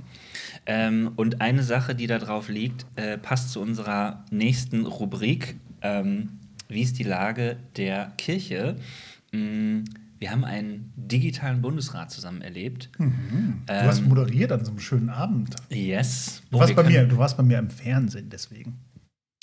[0.66, 5.56] Ähm, und eine Sache, die da drauf liegt, äh, passt zu unserer nächsten Rubrik.
[5.80, 6.39] Ähm,
[6.70, 8.76] wie ist die Lage der Kirche?
[9.33, 9.80] Mm,
[10.18, 12.90] wir haben einen digitalen Bundesrat zusammen erlebt.
[12.98, 13.11] Du
[13.72, 15.56] hast Ähm, moderiert an so einem schönen Abend.
[15.70, 16.42] Yes.
[16.50, 18.78] Du warst bei mir, du warst bei mir im Fernsehen, deswegen.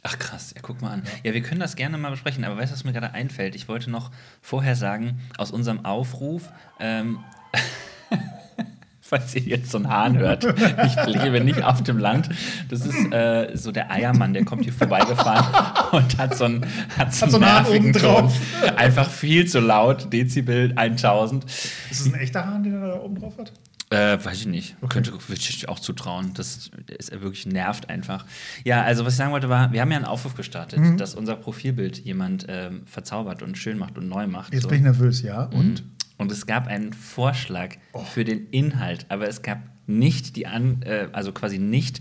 [0.04, 1.04] Ach krass, ja, guck mal an.
[1.24, 3.56] Ja, wir können das gerne mal besprechen, aber weißt du, was mir gerade einfällt?
[3.56, 4.12] Ich wollte noch
[4.42, 7.20] vorher sagen, aus unserem Aufruf, ähm,
[9.08, 12.30] falls ihr jetzt so einen Hahn hört, ich lebe nicht auf dem Land,
[12.70, 15.46] das ist äh, so der Eiermann, der kommt hier vorbeigefahren
[15.92, 16.66] und hat so einen,
[16.98, 17.94] hat so so einen Hahn nervigen.
[17.94, 18.32] Ton.
[18.76, 21.46] Einfach viel zu laut, Dezibel 1000.
[21.46, 23.52] Ist das ein echter Hahn, den er da oben drauf hat?
[23.90, 24.76] Äh, weiß ich nicht.
[24.90, 26.34] Könnte würde ich auch zutrauen.
[26.34, 28.26] Das ist er wirklich nervt einfach.
[28.66, 30.98] Ja, also was ich sagen wollte war, wir haben ja einen Aufruf gestartet, Mhm.
[30.98, 34.54] dass unser Profilbild jemand ähm, verzaubert und schön macht und neu macht.
[34.54, 34.68] Jetzt so.
[34.68, 35.44] bin ich nervös, ja.
[35.46, 35.84] Und?
[36.18, 38.00] Und es gab einen Vorschlag Oh.
[38.00, 42.00] für den Inhalt, aber es gab nicht die an, äh, also quasi nicht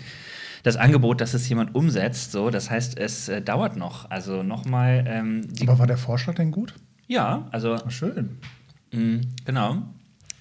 [0.62, 2.33] das Angebot, dass es jemand umsetzt.
[2.33, 4.11] So, das heißt, es äh, dauert noch.
[4.11, 5.05] Also nochmal.
[5.07, 6.74] Ähm, Aber war der Vorschlag denn gut?
[7.07, 8.38] ja, also Ah, schön.
[8.92, 9.83] mh, genau.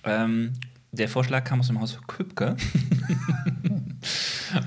[0.03, 0.53] Ähm,
[0.91, 2.55] der Vorschlag kam aus dem Haus Kübke.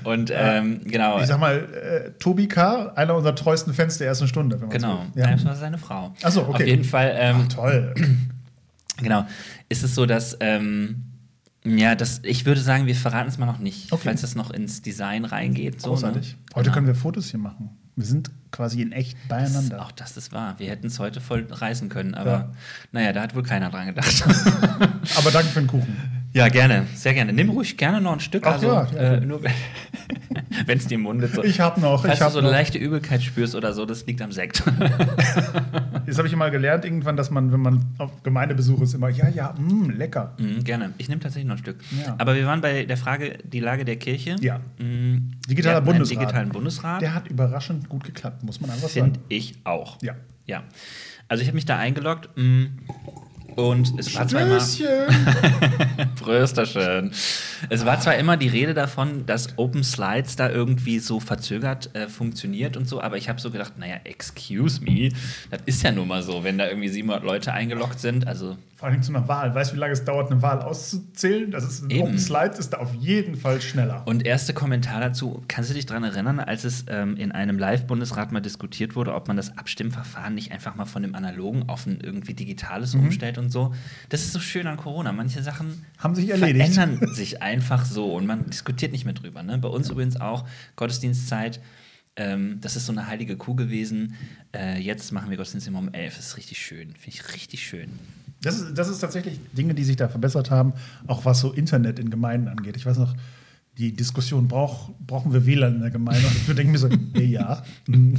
[0.03, 1.19] Und ähm, genau.
[1.19, 4.57] Ich sag mal, äh, Tobi K., einer unserer treuesten Fans der ersten Stunde.
[4.69, 5.05] Genau.
[5.15, 5.31] Ja.
[5.31, 6.13] das war seine Frau.
[6.21, 6.53] Ach so, okay.
[6.63, 7.93] Auf jeden Fall, ähm, Ach, toll.
[9.01, 9.25] genau,
[9.69, 11.03] ist es so, dass, ähm,
[11.65, 14.03] ja, das, ich würde sagen, wir verraten es mal noch nicht, Okay.
[14.05, 15.81] falls das noch ins Design reingeht.
[15.81, 16.33] So, Großartig.
[16.33, 16.37] Ne?
[16.55, 16.73] Heute Genau.
[16.75, 17.69] können wir Fotos hier machen.
[17.95, 19.81] Wir sind quasi in echt beieinander.
[19.81, 20.55] Auch das ist wahr.
[20.57, 22.51] Wir hätten es heute voll reißen können, aber Ja.
[22.93, 24.23] naja, da hat wohl keiner dran gedacht.
[25.17, 25.97] Aber danke für den Kuchen.
[26.33, 27.33] Ja, gerne, sehr gerne.
[27.33, 28.45] Nimm ruhig gerne noch ein Stück.
[28.45, 29.41] Ach also, ja, ja, äh, nur
[30.65, 31.43] wenn es dir im Munde so.
[31.43, 32.53] Ich hab noch, Falls ich du hab so eine noch.
[32.53, 34.63] leichte Übelkeit spürst oder so, das liegt am Sekt.
[36.05, 39.29] Jetzt habe ich mal gelernt, irgendwann, dass man, wenn man auf Gemeindebesuch ist, immer, ja,
[39.29, 40.33] ja, mh, lecker.
[40.39, 40.93] Mhm, gerne.
[40.97, 41.77] Ich nehme tatsächlich noch ein Stück.
[42.03, 42.15] Ja.
[42.17, 44.35] Aber wir waren bei der Frage, die Lage der Kirche.
[44.39, 44.59] Ja.
[44.79, 45.31] Mhm.
[45.49, 46.19] Digitaler Bundesrat.
[46.21, 47.01] digitalen Bundesrat.
[47.01, 49.25] Der hat überraschend gut geklappt, muss man einfach Finde sagen.
[49.29, 49.97] ich auch.
[50.01, 50.15] Ja.
[50.45, 50.63] Ja.
[51.27, 52.69] Also ich habe mich da eingeloggt mh,
[53.55, 54.59] und es war zwar immer.
[56.15, 57.11] Prösterchen.
[57.69, 62.07] Es war zwar immer die Rede davon, dass Open Slides da irgendwie so verzögert äh,
[62.07, 65.09] funktioniert und so, aber ich habe so gedacht, naja, excuse me,
[65.51, 68.25] das ist ja nun mal so, wenn da irgendwie 700 Leute eingeloggt sind.
[68.27, 69.53] Also Vor allem zu einer Wahl.
[69.53, 71.51] Weißt du, wie lange es dauert, eine Wahl auszuzählen?
[71.51, 72.01] Das ist in Eben.
[72.03, 74.03] Open Slides ist da auf jeden Fall schneller.
[74.05, 78.31] Und erste Kommentar dazu, kannst du dich daran erinnern, als es ähm, in einem Live-Bundesrat
[78.31, 81.99] mal diskutiert wurde, ob man das Abstimmverfahren nicht einfach mal von dem analogen auf ein
[82.01, 83.01] irgendwie digitales Mhm.
[83.03, 83.73] umstellt und so?
[84.09, 85.11] Das ist so schön an Corona.
[85.11, 86.73] Manche Sachen Haben sich erledigt.
[86.73, 89.43] verändern sich einfach so und man diskutiert nicht mehr drüber.
[89.43, 89.57] Ne?
[89.57, 91.59] Bei uns übrigens auch Gottesdienstzeit.
[92.15, 94.15] Ähm, das ist so eine heilige Kuh gewesen.
[94.53, 96.17] Äh, jetzt machen wir Gottesdienst immer um 11.
[96.17, 96.93] Das ist richtig schön.
[96.95, 97.89] Finde ich richtig schön.
[98.41, 100.73] Das ist, das ist tatsächlich Dinge, die sich da verbessert haben,
[101.07, 102.77] auch was so Internet in Gemeinden angeht.
[102.77, 103.13] Ich weiß noch,
[103.77, 106.27] die Diskussion, brauch, brauchen wir WLAN in der Gemeinde?
[106.27, 108.15] Und ich denke mir so, ja, mm,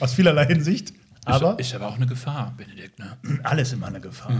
[0.00, 0.92] aus vielerlei Hinsicht.
[1.34, 2.98] Aber ist, ist aber auch eine Gefahr, Benedikt.
[2.98, 3.16] Ne?
[3.44, 4.32] alles immer eine Gefahr.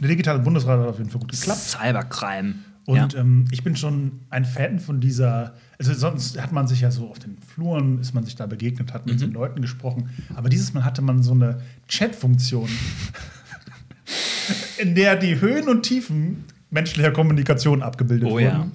[0.00, 1.60] Der digitale Bundesrat hat auf jeden Fall gut geklappt.
[1.60, 2.54] Cybercrime.
[2.84, 3.20] Und ja.
[3.20, 7.08] ähm, ich bin schon ein Fan von dieser, also sonst hat man sich ja so
[7.10, 9.20] auf den Fluren, ist man sich da begegnet, hat mit Mhm.
[9.20, 10.08] den Leuten gesprochen.
[10.36, 12.68] Aber dieses Mal hatte man so eine Chat-Funktion,
[14.78, 18.44] in der die Höhen und Tiefen menschlicher Kommunikation abgebildet Oh wurden.
[18.44, 18.70] ja.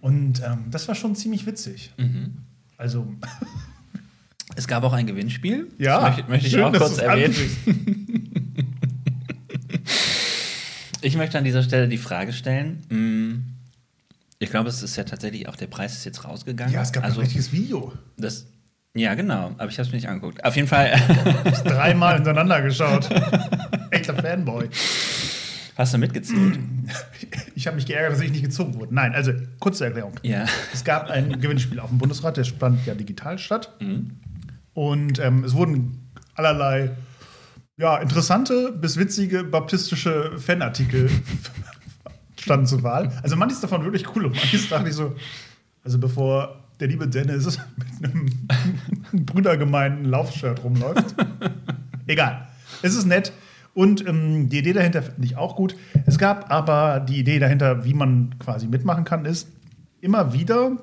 [0.00, 1.92] Und ähm, das war schon ziemlich witzig.
[1.98, 2.38] Mhm.
[2.76, 3.06] Also,
[4.56, 5.68] Es gab auch ein Gewinnspiel.
[5.78, 7.34] ja, Das möchte, möchte ich schön, auch dass kurz erwähnen.
[11.02, 12.82] Ich möchte an dieser Stelle die Frage stellen.
[12.88, 13.44] mm,
[14.38, 16.72] Ich glaube, es ist ja tatsächlich auch der Preis ist jetzt rausgegangen.
[16.74, 17.92] Ja, es gab also ein richtiges Video.
[18.16, 18.46] das.
[18.94, 19.54] Ja, genau.
[19.58, 20.42] Aber ich habe es mir nicht angeguckt.
[20.42, 20.90] Auf jeden Fall
[21.64, 23.08] Dreimal hintereinander geschaut.
[23.90, 24.68] Echter Fanboy.
[25.76, 26.58] hast du mitgezählt.
[27.54, 28.94] Ich habe mich geärgert, dass ich nicht gezogen wurde.
[28.94, 30.14] Nein, also kurze Erklärung.
[30.22, 30.46] ja.
[30.72, 33.70] Es gab ein Gewinnspiel auf dem Bundesrat, der fand ja digital statt.
[33.80, 34.12] Mhm.
[34.76, 36.90] Und ähm, es wurden allerlei
[37.78, 41.08] ja, interessante bis witzige baptistische Fanartikel
[42.38, 43.10] standen zur Wahl.
[43.22, 45.16] Also manches davon wirklich cool und manches dachte ich so,
[45.82, 47.58] also bevor der liebe Dennis
[48.00, 48.30] mit einem
[49.24, 51.14] brüdergemeinten Laufshirt rumläuft.
[52.06, 52.46] Egal.
[52.82, 53.32] Es ist nett.
[53.72, 55.74] Und ähm, die Idee dahinter finde ich auch gut.
[56.04, 59.48] Es gab aber die Idee dahinter, wie man quasi mitmachen kann, ist,
[60.02, 60.76] immer wieder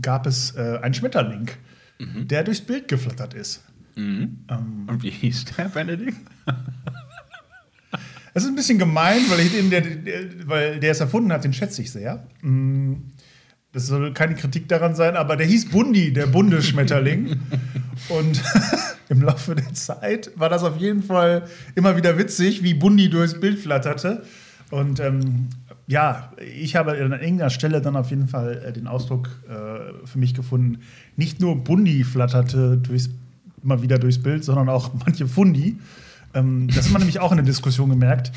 [0.00, 1.50] gab es äh, einen Schmetterling,
[1.98, 3.62] der durchs Bild geflattert ist.
[3.96, 4.44] Mhm.
[4.50, 6.18] Ähm, Und wie hieß der, Benedikt?
[8.36, 11.44] Es ist ein bisschen gemein, weil, ich den, der, der, weil der es erfunden hat,
[11.44, 12.26] den schätze ich sehr.
[12.42, 12.94] Mm,
[13.70, 17.38] Das soll keine Kritik daran sein, aber der hieß Bundi, der Bundesschmetterling.
[18.08, 18.42] Und
[19.08, 23.38] im Laufe der Zeit war das auf jeden Fall immer wieder witzig, wie Bundi durchs
[23.38, 24.24] Bild flatterte.
[24.72, 25.48] Und ähm,
[25.86, 30.18] ja, ich habe an irgendeiner Stelle dann auf jeden Fall äh, den Ausdruck äh, für
[30.18, 30.78] mich gefunden,
[31.16, 33.10] nicht nur Bundi flatterte durchs,
[33.62, 35.78] immer wieder durchs Bild, sondern auch manche Fundi.
[36.32, 38.32] Ähm, das hat man nämlich auch in der Diskussion gemerkt.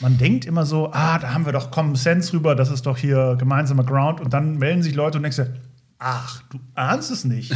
[0.00, 2.98] Man denkt immer so, ah, da haben wir doch Common Sense rüber, das ist doch
[2.98, 4.20] hier gemeinsamer Ground.
[4.20, 5.54] Und dann melden sich Leute und dir,
[5.98, 7.54] ach, du ahnst es nicht.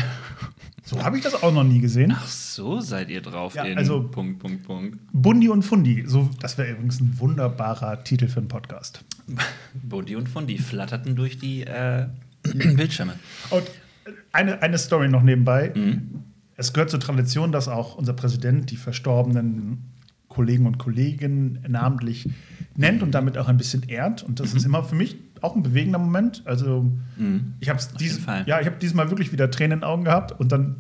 [0.90, 2.12] So habe ich das auch noch nie gesehen.
[2.16, 3.54] Ach so, seid ihr drauf.
[3.54, 4.98] Ja, also- Punkt, Punkt, Punkt.
[5.12, 9.04] Bundi und Fundi, so, das wäre übrigens ein wunderbarer Titel für einen Podcast.
[9.84, 12.06] Bundi und Fundi flatterten durch die äh,
[12.42, 13.14] Bildschirme.
[13.50, 13.62] Und
[14.32, 15.72] eine, eine Story noch nebenbei.
[15.76, 16.24] Mhm.
[16.56, 19.84] Es gehört zur Tradition, dass auch unser Präsident die verstorbenen
[20.28, 22.28] Kollegen und Kolleginnen namentlich
[22.74, 24.24] nennt und damit auch ein bisschen ehrt.
[24.24, 26.42] Und das ist immer für mich auch ein bewegender Moment.
[26.44, 26.90] Also
[27.60, 28.18] ich habe Mhm.
[28.20, 28.44] Fall.
[28.46, 30.76] ja, ich habe dieses Mal wirklich wieder Tränen in den Augen gehabt und dann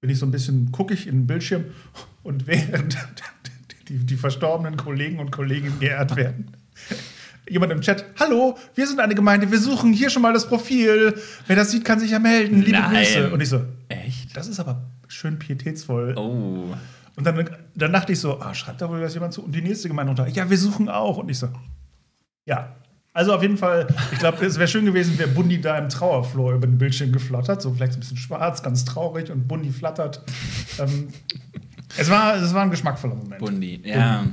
[0.00, 1.64] bin ich so ein bisschen, gucke ich in den Bildschirm
[2.22, 2.96] und während
[3.88, 6.52] die, die verstorbenen Kollegen und Kolleginnen geehrt werden,
[7.48, 11.14] jemand im Chat, hallo, wir sind eine Gemeinde, wir suchen hier schon mal das Profil.
[11.46, 12.62] Wer das sieht, kann sich ja melden.
[12.62, 12.94] Liebe Nein.
[12.94, 13.30] Grüße.
[13.30, 14.34] Und ich so, Echt?
[14.36, 16.14] das ist aber schön pietätsvoll.
[16.16, 16.74] Oh.
[17.16, 19.42] Und dann, dann dachte ich so, ah, schreibt da wohl was jemand zu?
[19.44, 21.18] Und die nächste Gemeinde unter, ja, wir suchen auch.
[21.18, 21.48] Und ich so,
[22.46, 22.74] ja.
[23.14, 26.54] Also auf jeden Fall, ich glaube, es wäre schön gewesen, wäre Bundi da im Trauerflor
[26.54, 27.62] über den Bildschirm geflattert.
[27.62, 30.20] So vielleicht ein bisschen schwarz, ganz traurig und Bundi flattert.
[30.80, 31.08] ähm,
[31.96, 33.38] es, war, es war ein geschmackvoller Moment.
[33.38, 34.24] Bundi, ja.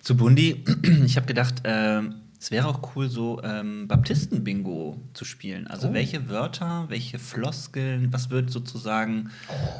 [0.00, 0.64] Zu Bundi,
[1.04, 5.66] ich habe gedacht, ähm, es wäre auch cool, so ähm, Baptisten-Bingo zu spielen.
[5.66, 5.92] Also Oh.
[5.92, 9.28] welche Wörter, welche Floskeln, was wird sozusagen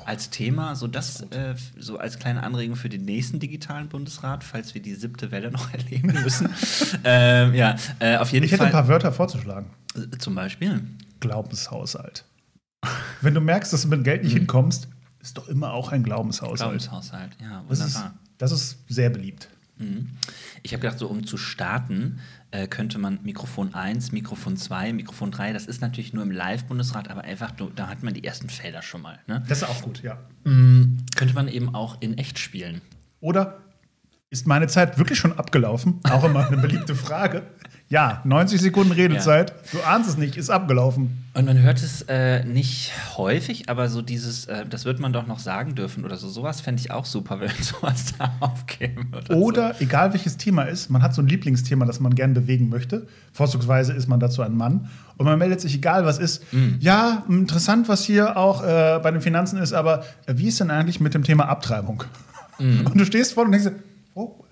[0.04, 4.74] als Thema, so das äh, so als kleine Anregung für den nächsten digitalen Bundesrat, falls
[4.74, 6.50] wir die siebte Welle noch erleben müssen.
[7.04, 8.66] ähm, ja, äh, auf jeden Ich hätte Fall.
[8.66, 9.70] ein paar Wörter vorzuschlagen.
[9.94, 10.82] Äh, Zum Beispiel.
[11.20, 12.24] Glaubenshaushalt.
[13.22, 14.88] Wenn du merkst, dass du mit Geld nicht hinkommst,
[15.22, 16.58] ist doch immer auch ein Glaubenshaushalt.
[16.60, 18.14] Glaubenshaushalt, ja, Das ist, wunderbar.
[18.38, 19.48] das ist sehr beliebt.
[19.78, 20.08] Mhm.
[20.62, 22.20] Ich habe gedacht, so um zu starten,
[22.50, 27.08] äh, könnte man Mikrofon 1, Mikrofon 2, Mikrofon 3, das ist natürlich nur im Live-Bundesrat,
[27.10, 29.18] aber einfach, da hat man die ersten Felder schon mal.
[29.26, 29.42] Ne?
[29.48, 30.18] Das ist auch gut, ja.
[30.44, 30.98] Mhm.
[31.16, 32.80] Könnte man eben auch in echt spielen.
[33.20, 33.60] Oder
[34.30, 36.00] ist meine Zeit wirklich schon abgelaufen?
[36.04, 37.42] Auch immer eine beliebte Frage.
[37.92, 39.52] Ja, 90 Sekunden Redezeit.
[39.72, 41.24] Du ahnst es nicht, ist abgelaufen.
[41.34, 45.26] Und man hört es äh, nicht häufig, aber so dieses, äh, das wird man doch
[45.26, 46.28] noch sagen dürfen oder so.
[46.28, 49.06] Sowas fände ich auch super, wenn sowas da aufkäme.
[49.10, 52.68] Oder, Oder egal welches Thema ist, man hat so ein Lieblingsthema, das man gern bewegen
[52.68, 53.08] möchte.
[53.32, 54.88] Vorzugsweise ist man dazu ein Mann.
[55.16, 56.44] Und man meldet sich, egal was ist.
[56.78, 60.70] Ja, interessant, was hier auch äh, bei den Finanzen ist, aber äh, wie ist denn
[60.70, 62.04] eigentlich mit dem Thema Abtreibung?
[62.58, 63.70] Und du stehst vor und denkst,
[64.20, 64.44] oh,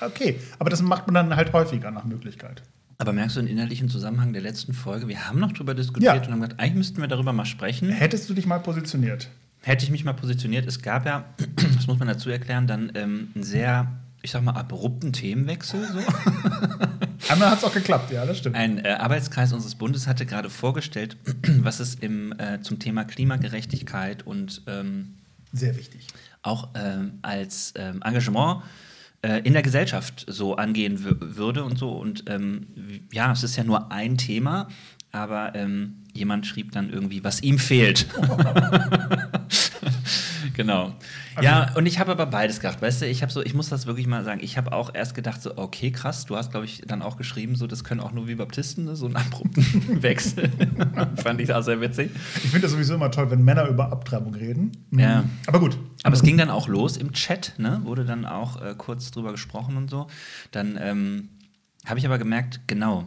[0.00, 0.38] okay.
[0.58, 2.62] Aber das macht man dann halt häufiger nach Möglichkeit.
[2.98, 5.06] Aber merkst du den inhaltlichen Zusammenhang der letzten Folge?
[5.08, 6.22] Wir haben noch drüber diskutiert Ja.
[6.22, 7.90] und haben gesagt, eigentlich müssten wir darüber mal sprechen.
[7.90, 9.28] Hättest du dich mal positioniert?
[9.66, 10.64] hätte ich mich mal positioniert.
[10.66, 11.24] Es gab ja,
[11.76, 13.88] das muss man dazu erklären, dann ähm, einen sehr,
[14.22, 15.84] ich sag mal, abrupten Themenwechsel.
[15.92, 15.98] So.
[17.32, 18.54] Einmal hat es auch geklappt, ja, das stimmt.
[18.54, 21.16] Ein äh, Arbeitskreis unseres Bundes hatte gerade vorgestellt,
[21.62, 25.14] was es im, äh, zum Thema Klimagerechtigkeit und ähm,
[25.52, 26.06] Sehr wichtig.
[26.46, 28.62] Auch ähm, als ähm, Engagement
[29.22, 31.90] äh, in der Gesellschaft so angehen wü- würde und so.
[31.90, 32.66] Und ähm,
[33.12, 34.68] ja, es ist ja nur ein Thema,
[35.12, 38.06] aber ähm, jemand schrieb dann irgendwie, was ihm fehlt.
[40.56, 40.92] genau.
[41.40, 43.86] Ja, und ich habe aber beides gedacht, weißt du, ich habe so, ich muss das
[43.86, 46.82] wirklich mal sagen, ich habe auch erst gedacht, so, okay, krass, du hast, glaube ich,
[46.86, 49.64] dann auch geschrieben, so, das können auch nur wie Baptisten, ne, so einen abrupten
[50.02, 50.50] Wechsel.
[51.22, 52.10] Fand ich auch sehr witzig.
[52.42, 54.72] Ich finde das sowieso immer toll, wenn Männer über Abtreibung reden.
[54.90, 54.98] Mhm.
[54.98, 55.24] Ja.
[55.46, 55.78] Aber gut.
[56.02, 57.80] Aber es ging dann auch los im Chat, ne?
[57.84, 60.06] Wurde dann auch äh, kurz drüber gesprochen und so.
[60.52, 61.28] Dann ähm,
[61.86, 63.06] habe ich aber gemerkt, genau,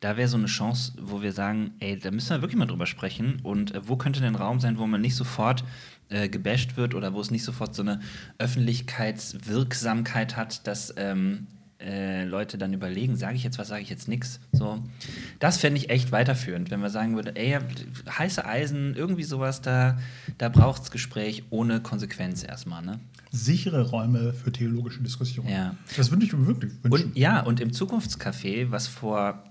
[0.00, 2.86] da wäre so eine Chance, wo wir sagen, ey, da müssen wir wirklich mal drüber
[2.86, 3.40] sprechen.
[3.42, 5.64] Und äh, wo könnte denn Raum sein, wo man nicht sofort
[6.10, 8.00] äh, gebasht wird oder wo es nicht sofort so eine
[8.38, 11.46] Öffentlichkeitswirksamkeit hat, dass ähm,
[11.80, 14.40] äh, Leute dann überlegen, sage ich jetzt was, sage ich jetzt nichts.
[14.52, 14.82] So,
[15.38, 17.58] das fände ich echt weiterführend, wenn man sagen würde, ey,
[18.08, 19.98] heiße Eisen, irgendwie sowas, da,
[20.38, 22.98] da braucht es Gespräch ohne Konsequenz erstmal, ne?
[23.30, 25.50] Sichere Räume für theologische Diskussionen.
[25.50, 25.76] Ja.
[25.96, 27.08] Das würde ich mir wirklich wünschen.
[27.10, 29.44] Und ja, und im Zukunftscafé, was vor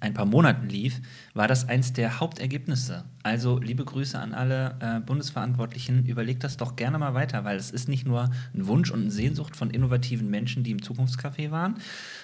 [0.00, 1.00] ein paar Monaten lief,
[1.34, 3.04] war das eins der Hauptergebnisse.
[3.22, 7.70] Also liebe Grüße an alle äh, Bundesverantwortlichen, überlegt das doch gerne mal weiter, weil es
[7.70, 11.74] ist nicht nur ein Wunsch und eine Sehnsucht von innovativen Menschen, die im Zukunftscafé waren,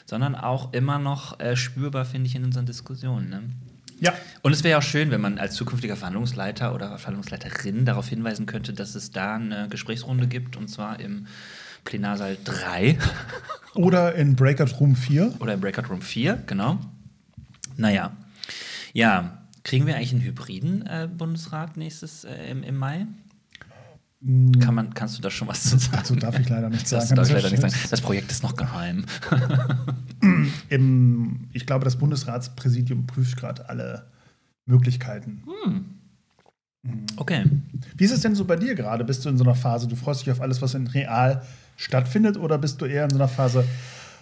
[0.07, 3.29] sondern auch immer noch äh, spürbar, finde ich, in unseren Diskussionen.
[3.29, 3.43] Ne?
[4.01, 8.09] ja, Und es wäre ja auch schön, wenn man als zukünftiger Verhandlungsleiter oder Verhandlungsleiterin darauf
[8.09, 11.27] hinweisen könnte, dass es da eine Gesprächsrunde gibt, und zwar im
[11.85, 12.99] Plenarsaal 3
[13.75, 15.35] oder in Breakout Room 4.
[15.41, 16.79] oder im Breakout Room 4, genau.
[17.77, 18.17] Naja,
[18.93, 23.07] ja, kriegen wir eigentlich einen hybriden äh, Bundesrat nächstes äh, im, im Mai?
[24.61, 25.99] Kann man, kannst du da schon was zu sagen?
[25.99, 27.15] Dazu darf ich leider nichts sagen.
[27.15, 27.75] Das, leider nicht sagen.
[27.91, 29.05] das Projekt ist noch geheim.
[30.69, 34.07] Im, ich glaube, das Bundesratspräsidium prüft gerade alle
[34.65, 35.43] Möglichkeiten.
[37.17, 37.45] Okay.
[37.97, 39.05] Wie ist es denn so bei dir gerade?
[39.05, 41.43] Bist du in so einer Phase, du freust dich auf alles, was in real
[41.77, 43.65] stattfindet, oder bist du eher in so einer Phase,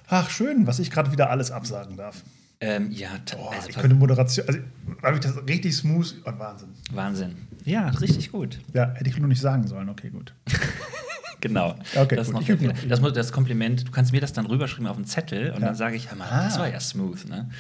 [0.09, 2.25] ach schön, was ich gerade wieder alles absagen darf?
[2.61, 4.61] Ähm, ja, Boah, also ich könnte Moderation, also
[5.03, 6.69] habe ich das richtig smooth, oh, Wahnsinn.
[6.93, 7.37] Wahnsinn.
[7.65, 8.59] Ja, richtig gut.
[8.73, 10.33] Ja, hätte ich nur nicht sagen sollen, okay, gut.
[11.41, 11.75] Genau.
[11.95, 12.49] Okay, das, gut.
[12.89, 15.67] das, das Kompliment, du kannst mir das dann rüberschreiben auf einen Zettel und Ja.
[15.67, 16.45] dann sage ich, hör mal, Ah.
[16.45, 17.51] das war ja smooth, ne?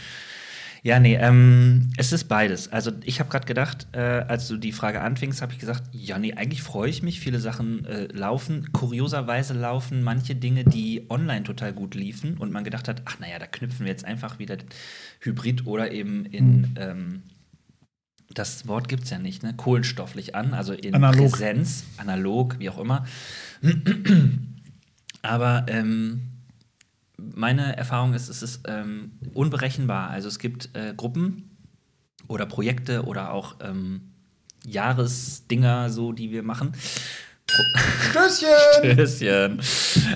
[0.84, 2.70] Ja, nee, ähm, es ist beides.
[2.70, 6.18] Also ich habe gerade gedacht, äh, als du die Frage anfingst, habe ich gesagt, ja,
[6.18, 7.20] nee, eigentlich freue ich mich.
[7.20, 8.70] Viele Sachen äh, laufen.
[8.72, 13.38] Kurioserweise laufen manche Dinge, die online total gut liefen und man gedacht hat, ach naja,
[13.38, 14.58] da knüpfen wir jetzt einfach wieder
[15.20, 16.74] hybrid oder eben in, Hm.
[16.76, 17.22] ähm,
[18.34, 19.54] das Wort gibt es ja nicht, ne?
[19.56, 21.30] kohlenstofflich an, also in Analog.
[21.30, 23.06] Präsenz, analog, wie auch immer.
[25.22, 26.33] Aber ähm,
[27.16, 30.10] meine Erfahrung ist, es ist ähm, unberechenbar.
[30.10, 31.56] Also es gibt äh, Gruppen
[32.28, 34.12] oder Projekte oder auch ähm,
[34.64, 36.72] Jahresdinger, so die wir machen.
[38.10, 38.96] Stößchen!
[38.96, 39.60] Stößchen.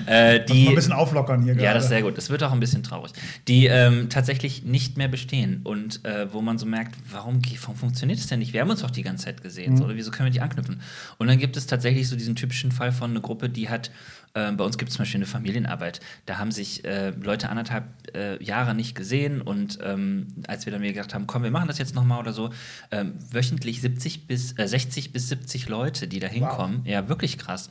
[0.06, 2.02] Äh, die, Mal ein bisschen auflockern hier ja, das ist gerade.
[2.02, 2.18] sehr gut.
[2.18, 3.12] Das wird auch ein bisschen traurig.
[3.46, 8.18] Die ähm, tatsächlich nicht mehr bestehen und äh, wo man so merkt, warum, warum funktioniert
[8.18, 8.52] das denn nicht?
[8.52, 10.80] Wir haben uns doch die ganze Zeit gesehen, so, oder wieso können wir die anknüpfen?
[11.18, 13.90] Und dann gibt es tatsächlich so diesen typischen Fall von einer Gruppe, die hat,
[14.34, 17.84] äh, bei uns gibt es zum Beispiel eine Familienarbeit, da haben sich äh, Leute anderthalb
[18.14, 21.68] äh, Jahre nicht gesehen und ähm, als wir dann wieder gedacht haben, komm, wir machen
[21.68, 22.50] das jetzt nochmal oder so,
[22.90, 26.82] ähm, wöchentlich 70 bis, äh, 60 bis 70 Leute, die da hinkommen.
[26.84, 27.68] Ja, wirklich krass.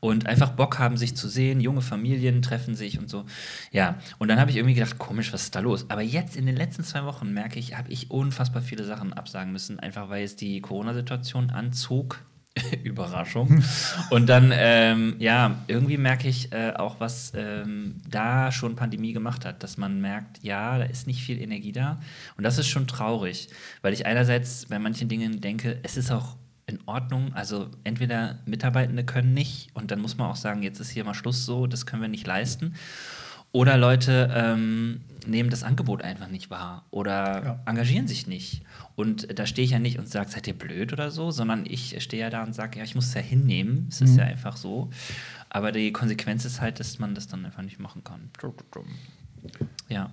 [0.00, 3.24] Und einfach Bock haben, sich zu sehen, junge Familien treffen sich und so.
[3.72, 5.86] Ja, und dann habe ich irgendwie gedacht, komisch, was ist da los?
[5.88, 9.52] Aber jetzt in den letzten zwei Wochen merke ich, habe ich unfassbar viele Sachen absagen
[9.52, 12.20] müssen, einfach weil es die Corona-Situation anzog.
[12.84, 13.62] Überraschung.
[14.10, 19.44] Und dann, ähm, ja, irgendwie merke ich äh, auch, was ähm, da schon Pandemie gemacht
[19.44, 22.00] hat, dass man merkt, ja, da ist nicht viel Energie da.
[22.36, 23.48] Und das ist schon traurig,
[23.82, 26.36] weil ich einerseits bei manchen Dingen denke, es ist auch
[26.70, 27.32] in Ordnung.
[27.34, 31.14] Also entweder Mitarbeitende können nicht und dann muss man auch sagen, jetzt ist hier mal
[31.14, 32.74] Schluss so, das können wir nicht leisten.
[33.52, 37.60] Oder Leute ähm, nehmen das Angebot einfach nicht wahr oder Ja.
[37.66, 38.62] engagieren sich nicht.
[38.94, 42.00] Und da stehe ich ja nicht und sage, seid ihr blöd oder so, sondern ich
[42.00, 43.86] stehe ja da und sage, ja, ich muss es ja hinnehmen.
[43.90, 44.06] Es Mhm.
[44.06, 44.90] ist ja einfach so.
[45.48, 48.30] Aber die Konsequenz ist halt, dass man das dann einfach nicht machen kann.
[49.88, 50.10] Ja.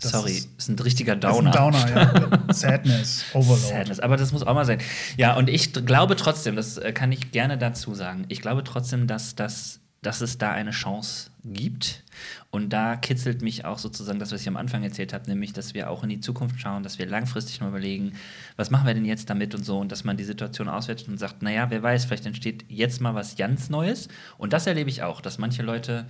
[0.00, 1.50] Das Sorry, ist- ist ein richtiger Das ist Downer.
[1.50, 2.52] ein Downer, ja.
[2.52, 3.60] Sadness, Overload.
[3.60, 4.78] Sadness, aber das muss auch mal sein.
[5.16, 9.06] Ja, und ich glaube trotzdem, das äh, kann ich gerne dazu sagen, ich glaube trotzdem,
[9.06, 12.02] dass, das, dass es da eine Chance gibt.
[12.50, 15.74] Und da kitzelt mich auch sozusagen das, was ich am Anfang erzählt habe, nämlich, dass
[15.74, 18.12] wir auch in die Zukunft schauen, dass wir langfristig mal überlegen,
[18.56, 21.18] was machen wir denn jetzt damit und so, und dass man die Situation auswertet und
[21.18, 24.08] sagt, naja, wer weiß, vielleicht entsteht jetzt mal was ganz Neues.
[24.38, 26.06] Und das erlebe ich auch, dass manche Leute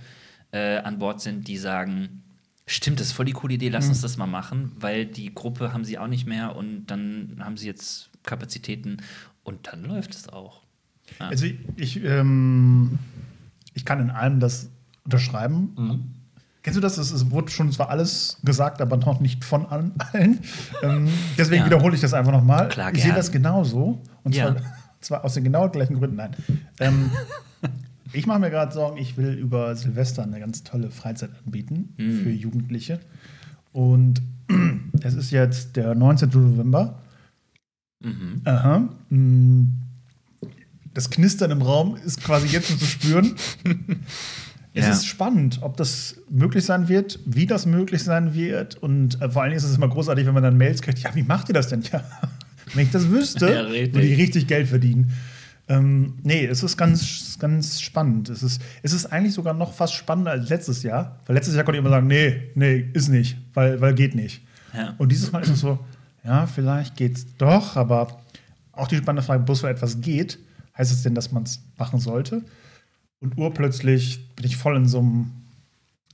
[0.51, 2.23] äh, an Bord sind, die sagen,
[2.69, 5.71] Stimmt, das ist voll die coole Idee, lass uns das mal machen, weil die Gruppe
[5.71, 8.97] haben sie auch nicht mehr und dann haben sie jetzt Kapazitäten
[9.45, 10.63] und dann läuft es auch.
[11.19, 11.29] Ja.
[11.29, 12.99] Also ich, ich, ähm,
[13.73, 14.69] ich kann in allem das
[15.05, 15.73] unterschreiben.
[15.77, 16.03] Mhm.
[16.61, 16.97] Kennst du das?
[16.97, 19.93] Es, wurde schon zwar alles gesagt, aber noch nicht von allen.
[20.11, 20.39] allen.
[20.83, 21.65] Ähm, deswegen Ja.
[21.67, 22.67] wiederhole ich das einfach nochmal.
[22.93, 24.01] Ich sehe das genauso.
[24.25, 24.53] Und Ja.
[24.53, 24.61] zwar,
[24.99, 26.17] zwar aus den genau gleichen Gründen.
[26.17, 26.35] Nein.
[26.81, 27.09] Ähm,
[28.13, 32.21] ich mache mir gerade Sorgen, ich will über Silvester eine ganz tolle Freizeit anbieten Mhm.
[32.23, 32.99] für Jugendliche.
[33.71, 34.21] Und
[35.01, 36.29] es ist jetzt der 19.
[36.33, 36.99] November.
[38.03, 38.41] Mhm.
[38.45, 38.89] Aha.
[39.09, 39.63] Mm.
[40.93, 43.35] Das Knistern im Raum ist quasi jetzt schon zu spüren.
[44.73, 44.91] Es Ja.
[44.91, 48.75] ist spannend, ob das möglich sein wird, wie das möglich sein wird.
[48.77, 50.99] Und äh, vor allen Dingen ist es immer großartig, wenn man dann Mails kriegt.
[50.99, 51.81] Ja, wie macht ihr das denn?
[51.83, 52.03] Ja,
[52.73, 55.11] wenn ich das wüsste, Ja, würde ich richtig Geld verdienen.
[55.69, 58.29] Ähm, nee, es ist ganz, ganz spannend.
[58.29, 61.19] Es ist, es ist eigentlich sogar noch fast spannender als letztes Jahr.
[61.25, 64.41] Weil letztes Jahr konnte ich immer sagen, nee, nee, ist nicht, weil, weil geht nicht.
[64.73, 64.95] Ja.
[64.97, 65.79] Und dieses Mal ist es so,
[66.23, 68.21] ja, vielleicht geht's doch, aber
[68.71, 70.39] auch die spannende Frage, bloß weil etwas geht,
[70.77, 72.43] heißt es denn, dass man es machen sollte?
[73.19, 75.31] Und urplötzlich bin ich voll in so einem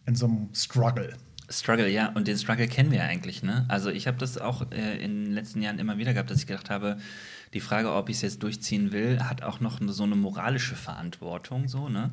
[0.06, 1.14] in so einem Struggle.
[1.50, 3.66] Struggle, ja, und den Struggle kennen wir ja eigentlich, ne?
[3.68, 6.48] Also ich habe das auch äh, in den letzten Jahren immer wieder gehabt, dass ich
[6.48, 6.98] gedacht habe,
[7.54, 11.68] die Frage, ob ich es jetzt durchziehen will, hat auch noch so eine moralische Verantwortung,
[11.68, 12.12] so, ne?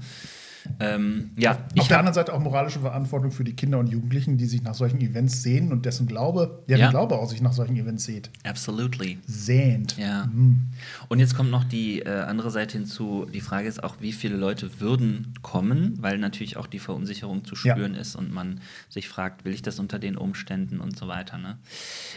[0.78, 4.36] Ähm, ja, Auf ich der anderen Seite auch moralische Verantwortung für die Kinder und Jugendlichen,
[4.36, 6.90] die sich nach solchen Events sehen und dessen Glaube, deren Ja.
[6.90, 8.30] Glaube auch sich nach solchen Events sehnt.
[8.44, 9.18] Absolutely.
[9.26, 9.96] Sehnt.
[9.96, 10.26] Ja.
[10.26, 10.66] Mhm.
[11.08, 13.26] Und jetzt kommt noch die äh, andere Seite hinzu.
[13.32, 17.54] Die Frage ist auch, wie viele Leute würden kommen, weil natürlich auch die Verunsicherung zu
[17.54, 17.74] Ja.
[17.74, 21.38] spüren ist und man sich fragt, will ich das unter den Umständen und so weiter.
[21.38, 21.58] Ne?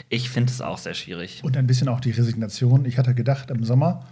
[0.10, 1.42] Ich finde es auch sehr schwierig.
[1.44, 2.86] Und ein bisschen auch die Resignation.
[2.86, 4.06] Ich hatte gedacht, im Sommer,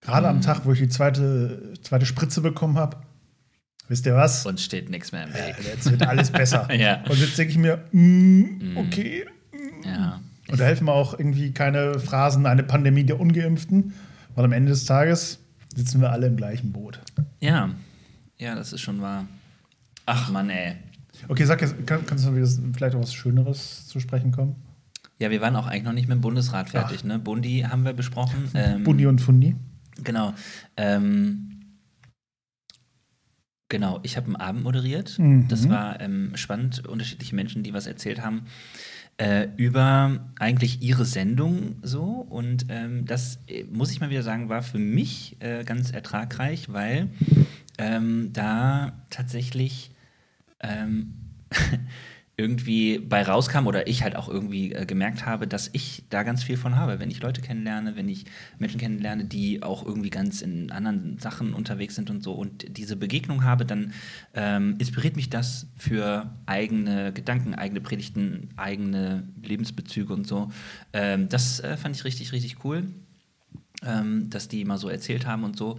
[0.00, 0.34] gerade Mhm.
[0.36, 2.96] am Tag, wo ich die zweite, zweite Spritze bekommen habe,
[3.88, 4.46] wisst ihr was?
[4.46, 5.56] Uns steht nichts mehr im Weg.
[5.64, 6.68] Jetzt wird alles besser.
[6.74, 7.02] Ja.
[7.08, 9.24] Und jetzt denke ich mir, mm, okay.
[9.84, 10.20] Ja.
[10.48, 13.94] Und da helfen mir auch irgendwie keine Phrasen, eine Pandemie der Ungeimpften,
[14.34, 15.38] weil am Ende des Tages
[15.74, 17.00] sitzen wir alle im gleichen Boot.
[17.40, 17.70] ja,
[18.36, 19.26] ja, das ist schon wahr.
[20.06, 20.74] Ach Mann, ey.
[21.28, 22.32] Okay, sag jetzt, kann, kannst du
[22.74, 24.56] vielleicht auch was Schöneres zu sprechen kommen?
[25.18, 27.04] Ja, wir waren auch eigentlich noch nicht mit dem Bundesrat fertig.
[27.04, 27.18] Ne?
[27.18, 28.50] Bundi haben wir besprochen.
[28.54, 29.54] Ähm, Bundi und Fundi?
[30.02, 30.34] Genau.
[30.76, 31.53] Ähm,
[33.74, 35.18] genau, ich habe einen Abend moderiert.
[35.18, 35.48] Mhm.
[35.48, 38.42] Das war ähm, spannend, unterschiedliche Menschen, die was erzählt haben.
[39.16, 42.04] Äh, über eigentlich ihre Sendung so.
[42.04, 46.72] Und ähm, das, äh, muss ich mal wieder sagen, war für mich äh, ganz ertragreich,
[46.72, 47.08] weil
[47.76, 49.90] ähm, da tatsächlich
[50.60, 51.14] ähm,
[52.36, 56.42] irgendwie bei rauskam oder ich halt auch irgendwie äh, gemerkt habe, dass ich da ganz
[56.42, 58.24] viel von habe, wenn ich Leute kennenlerne, wenn ich
[58.58, 62.96] Menschen kennenlerne, die auch irgendwie ganz in anderen Sachen unterwegs sind und so und diese
[62.96, 63.92] Begegnung habe, dann
[64.34, 70.50] ähm, inspiriert mich das für eigene Gedanken, eigene Predigten, eigene Lebensbezüge und so.
[70.92, 72.88] Ähm, das äh, fand ich richtig, richtig cool,
[73.84, 75.78] ähm, dass die mal so erzählt haben und so.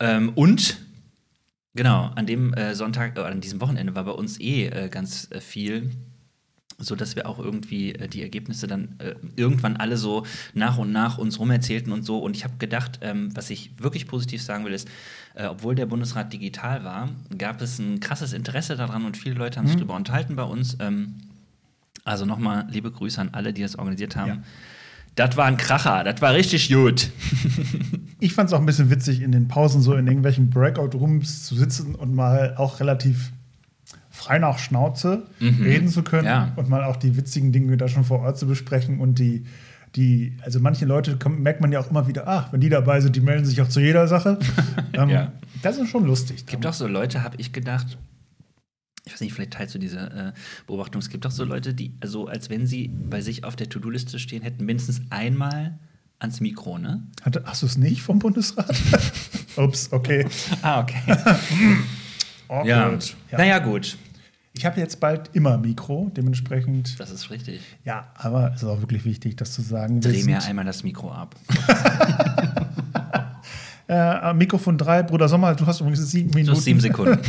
[0.00, 0.76] Ähm, und
[1.74, 5.28] Genau, an dem äh, Sonntag, äh, an diesem Wochenende war bei uns eh äh, ganz
[5.30, 5.90] äh, viel,
[6.78, 10.92] so dass wir auch irgendwie äh, die Ergebnisse dann äh, irgendwann alle so nach und
[10.92, 12.18] nach uns rumerzählten und so.
[12.18, 14.88] Und ich habe gedacht, ähm, was ich wirklich positiv sagen will, ist,
[15.40, 19.66] obwohl der Bundesrat digital war, gab es ein krasses Interesse daran und viele Leute haben
[19.66, 19.68] mhm.
[19.68, 20.76] sich darüber unterhalten bei uns.
[20.80, 21.14] Ähm,
[22.02, 24.28] also nochmal liebe Grüße an alle, die das organisiert haben.
[24.28, 24.42] Ja.
[25.14, 27.10] Das war ein Kracher, das war richtig gut.
[28.20, 31.54] ich fand es auch ein bisschen witzig, in den Pausen so in irgendwelchen Breakout-Rooms zu
[31.54, 33.32] sitzen und mal auch relativ
[34.10, 35.62] frei nach Schnauze mhm.
[35.62, 36.52] reden zu können ja.
[36.56, 39.44] und mal auch die witzigen Dinge da schon vor Ort zu besprechen und die,
[39.94, 43.00] die, also manche Leute kommt, merkt man ja auch immer wieder, ach, wenn die dabei
[43.00, 44.38] sind, die melden sich auch zu jeder Sache.
[44.92, 45.32] ähm, ja.
[45.62, 46.38] Das ist schon lustig.
[46.38, 47.96] Es gibt auch so Leute, habe ich gedacht,
[49.04, 50.32] ich weiß nicht, vielleicht teilst du diese äh,
[50.66, 51.00] Beobachtung.
[51.00, 54.18] Es gibt auch so Leute, die, also als wenn sie bei sich auf der To-Do-Liste
[54.18, 55.78] stehen hätten, mindestens einmal
[56.18, 57.02] ans Mikro, ne?
[57.22, 58.74] Hatte, hast du es nicht vom Bundesrat?
[59.56, 60.26] Ups, okay.
[60.62, 61.00] ah, okay.
[62.48, 62.90] oh, ja.
[62.90, 63.38] ja.
[63.38, 63.96] Naja, gut.
[64.54, 66.98] Ich habe jetzt bald immer Mikro, dementsprechend.
[66.98, 67.60] Das ist richtig.
[67.84, 70.00] Ja, aber es ist auch wirklich wichtig, das zu sagen.
[70.00, 71.36] Dreh mir einmal das Mikro ab.
[73.88, 76.56] äh, Mikrofon 3, Bruder Sommer, du hast übrigens sieben Minuten.
[76.56, 77.20] So sieben Sekunden.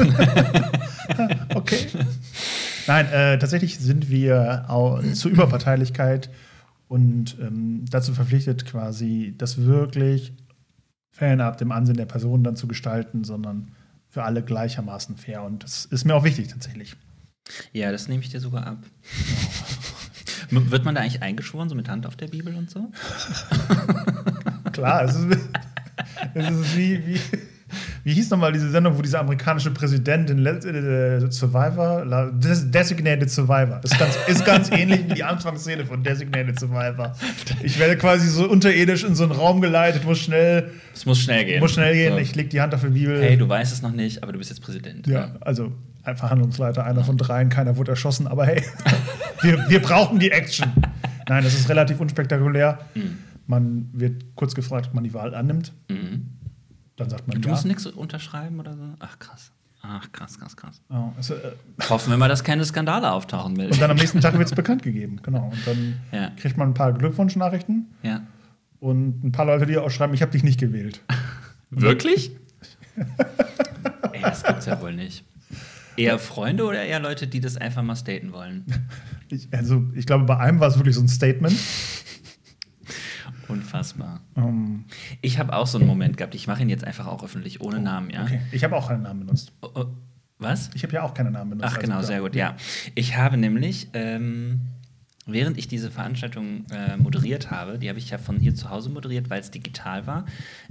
[1.53, 1.85] okay.
[2.87, 4.65] Nein, äh, tatsächlich sind wir
[5.13, 6.31] zur Überparteilichkeit
[6.89, 10.33] und ähm, dazu verpflichtet, quasi das wirklich
[11.11, 13.71] fernab dem Ansehen der Person dann zu gestalten, sondern
[14.09, 15.43] für alle gleichermaßen fair.
[15.43, 16.95] Und das ist mir auch wichtig tatsächlich.
[17.73, 18.83] Ja, das nehme ich dir sogar ab.
[20.49, 22.91] Wird man da eigentlich eingeschworen, so mit Hand auf der Bibel und so?
[24.71, 25.37] Klar, es ist,
[26.33, 27.19] es ist wie, wie
[28.10, 32.03] wie hieß nochmal diese Sendung, wo dieser amerikanische Präsident in äh, Survivor,
[32.34, 37.14] Designated Survivor, ist ganz, ist ganz ähnlich wie die Anfangsszene von Designated Survivor.
[37.62, 40.72] Ich werde quasi so unterirdisch in so einen Raum geleitet, muss schnell.
[40.93, 41.60] Es muss schnell gehen.
[41.60, 42.20] Muss schnell gehen, so.
[42.20, 43.22] ich leg die Hand auf die Bibel.
[43.22, 45.05] Hey, du weißt es noch nicht, aber du bist jetzt Präsident.
[45.05, 45.36] Ja, ja.
[45.41, 48.64] also ein Verhandlungsleiter, einer von dreien, keiner wurde erschossen, aber hey,
[49.41, 50.72] wir, wir brauchen die Action.
[51.28, 52.80] Nein, das ist relativ unspektakulär.
[52.95, 53.20] Mhm.
[53.45, 55.74] Man wird kurz gefragt, ob man die Wahl annimmt.
[55.89, 56.38] Mhm.
[56.99, 57.53] Dann sagt man Du ja.
[57.53, 58.83] musst nichts unterschreiben oder so?
[58.99, 59.51] Ach, krass.
[59.81, 60.81] Ach, krass, krass, krass.
[60.89, 61.53] Oh, also, äh,
[61.89, 63.55] Hoffen wir mal, dass keine Skandale auftauchen.
[63.55, 63.71] Will.
[63.71, 65.49] Und dann am nächsten Tag wird es bekannt gegeben, genau.
[65.49, 66.31] Und dann ja.
[66.35, 67.87] kriegt man ein paar Glückwunschnachrichten.
[68.03, 68.21] Ja.
[68.81, 71.01] Und ein paar Leute, die auch schreiben, ich habe dich nicht gewählt.
[71.69, 72.31] Wirklich?
[74.11, 75.23] Ey, das gibt's ja wohl nicht.
[75.95, 78.65] Eher Freunde oder eher Leute, die das einfach mal staten wollen?
[79.29, 81.55] Ich, also, ich glaube, bei einem war es wirklich so ein Statement.
[83.49, 84.21] Unfassbar.
[84.35, 84.85] Um,
[85.21, 86.35] ich habe auch so einen Moment gehabt.
[86.35, 88.23] Ich mache ihn jetzt einfach auch öffentlich, ohne oh, Namen, ja.
[88.23, 88.41] Okay.
[88.51, 89.51] Ich habe auch keinen Namen benutzt.
[89.61, 89.85] Oh, oh,
[90.37, 90.69] was?
[90.73, 91.65] Ich habe ja auch keinen Namen benutzt.
[91.67, 92.55] Ach, also genau, also, sehr gut, ja.
[92.95, 94.61] Ich habe nämlich ähm,
[95.32, 98.89] während ich diese Veranstaltung äh, moderiert habe, die habe ich ja von hier zu Hause
[98.89, 100.25] moderiert, weil es digital war.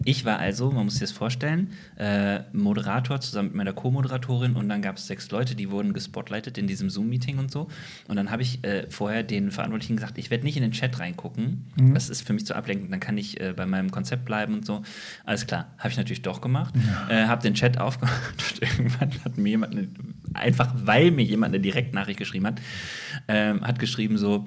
[0.04, 4.68] Ich war also, man muss sich das vorstellen, äh, Moderator zusammen mit meiner Co-Moderatorin und
[4.68, 7.68] dann gab es sechs Leute, die wurden gespotlightet in diesem Zoom-Meeting und so.
[8.06, 10.98] Und dann habe ich äh, vorher den Verantwortlichen gesagt, ich werde nicht in den Chat
[10.98, 11.66] reingucken.
[11.76, 11.94] Mhm.
[11.94, 12.92] Das ist für mich zu ablenkend.
[12.92, 14.82] Dann kann ich äh, bei meinem Konzept bleiben und so.
[15.24, 16.74] Alles klar, habe ich natürlich doch gemacht.
[17.08, 17.24] Ja.
[17.24, 19.74] Äh, habe den Chat aufgemacht und irgendwann hat mir jemand,
[20.34, 22.60] einfach weil mir jemand eine Direktnachricht geschrieben hat,
[23.28, 24.46] ähm, hat geschrieben so,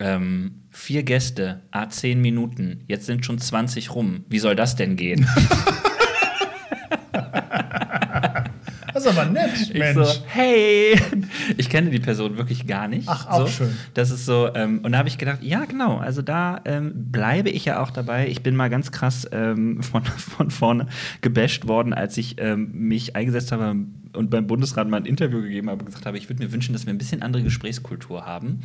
[0.00, 4.24] ähm, vier Gäste, a zehn Minuten, jetzt sind schon 20 rum.
[4.28, 5.26] Wie soll das denn gehen?
[8.98, 10.00] Das ist aber nett, Mensch.
[10.00, 11.00] Ich so, hey,
[11.56, 13.06] ich kenne die Person wirklich gar nicht.
[13.08, 13.46] Ach, auch so.
[13.46, 13.76] schön.
[13.94, 17.48] Das ist so, ähm, und da habe ich gedacht, ja, genau, also da ähm, bleibe
[17.48, 18.26] ich ja auch dabei.
[18.26, 20.86] Ich bin mal ganz krass ähm, von, von vorne
[21.20, 23.76] gebasht worden, als ich ähm, mich eingesetzt habe
[24.12, 26.72] und beim Bundesrat mal ein Interview gegeben habe und gesagt habe, ich würde mir wünschen,
[26.72, 28.60] dass wir ein bisschen andere Gesprächskultur haben.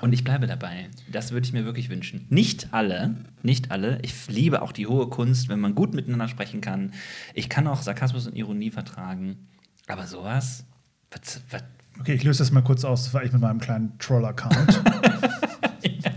[0.00, 0.88] Und ich bleibe dabei.
[1.10, 2.26] Das würde ich mir wirklich wünschen.
[2.28, 3.98] Nicht alle, nicht alle.
[4.02, 6.92] Ich liebe auch die hohe Kunst, wenn man gut miteinander sprechen kann.
[7.34, 9.48] Ich kann auch Sarkasmus und Ironie vertragen.
[9.86, 10.64] Aber sowas?
[11.10, 11.64] Was, was?
[12.00, 13.12] Okay, ich löse das mal kurz aus.
[13.14, 14.82] War ich mit meinem kleinen Troll-Account.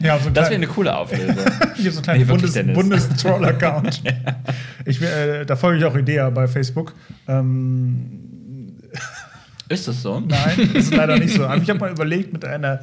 [0.02, 1.36] ja, so das wäre eine coole Auflösung.
[1.78, 4.04] ich habe so einen kleinen nee, Bundes-Troll-Account.
[4.04, 6.94] Bundes äh, da folge ich auch Idea bei Facebook.
[7.28, 8.78] Ähm,
[9.70, 10.20] ist das so?
[10.20, 11.46] Nein, ist leider nicht so.
[11.46, 12.82] Aber ich habe mal überlegt mit einer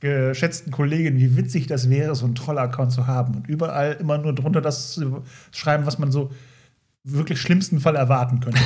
[0.00, 4.32] geschätzten Kollegin, wie witzig das wäre, so einen Troll-Account zu haben und überall immer nur
[4.32, 6.30] drunter das zu schreiben, was man so
[7.02, 8.60] wirklich schlimmsten Fall erwarten könnte.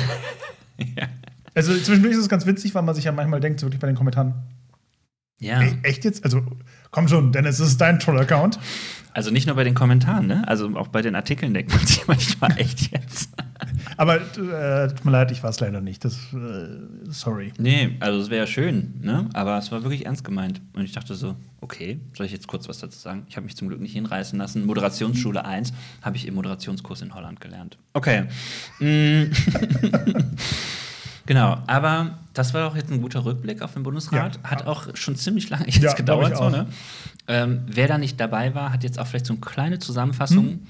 [0.95, 1.07] ja.
[1.55, 3.87] Also zwischendurch ist es ganz witzig, weil man sich ja manchmal denkt, so wirklich bei
[3.87, 4.33] den Kommentaren,
[5.39, 5.61] Ja.
[5.61, 6.23] E echt jetzt?
[6.23, 6.41] Also,
[6.93, 8.57] komm schon, Dennis, das ist dein toller Account.
[9.11, 10.47] Also nicht nur bei den Kommentaren, ne?
[10.47, 13.29] Also auch bei den Artikeln denkt man sich manchmal echt jetzt.
[13.97, 16.03] Aber äh, tut mir leid, ich war es leider nicht.
[16.05, 16.79] Das, äh,
[17.09, 17.51] sorry.
[17.59, 19.29] Nee, also es wäre schön, ne?
[19.33, 20.61] Aber es war wirklich ernst gemeint.
[20.73, 23.25] Und ich dachte so, okay, soll ich jetzt kurz was dazu sagen?
[23.27, 24.65] Ich habe mich zum Glück nicht hinreißen lassen.
[24.65, 27.77] Moderationsschule 1 habe ich im Moderationskurs in Holland gelernt.
[27.93, 28.25] Okay.
[28.79, 29.25] Mm.
[31.25, 34.39] genau, aber das war auch jetzt ein guter Rückblick auf den Bundesrat.
[34.43, 34.49] Ja.
[34.49, 36.67] Hat auch schon ziemlich lange jetzt Ja, gedauert, so, ne?
[37.27, 40.67] Ähm, wer da nicht dabei war, hat jetzt auch vielleicht so eine kleine Zusammenfassung.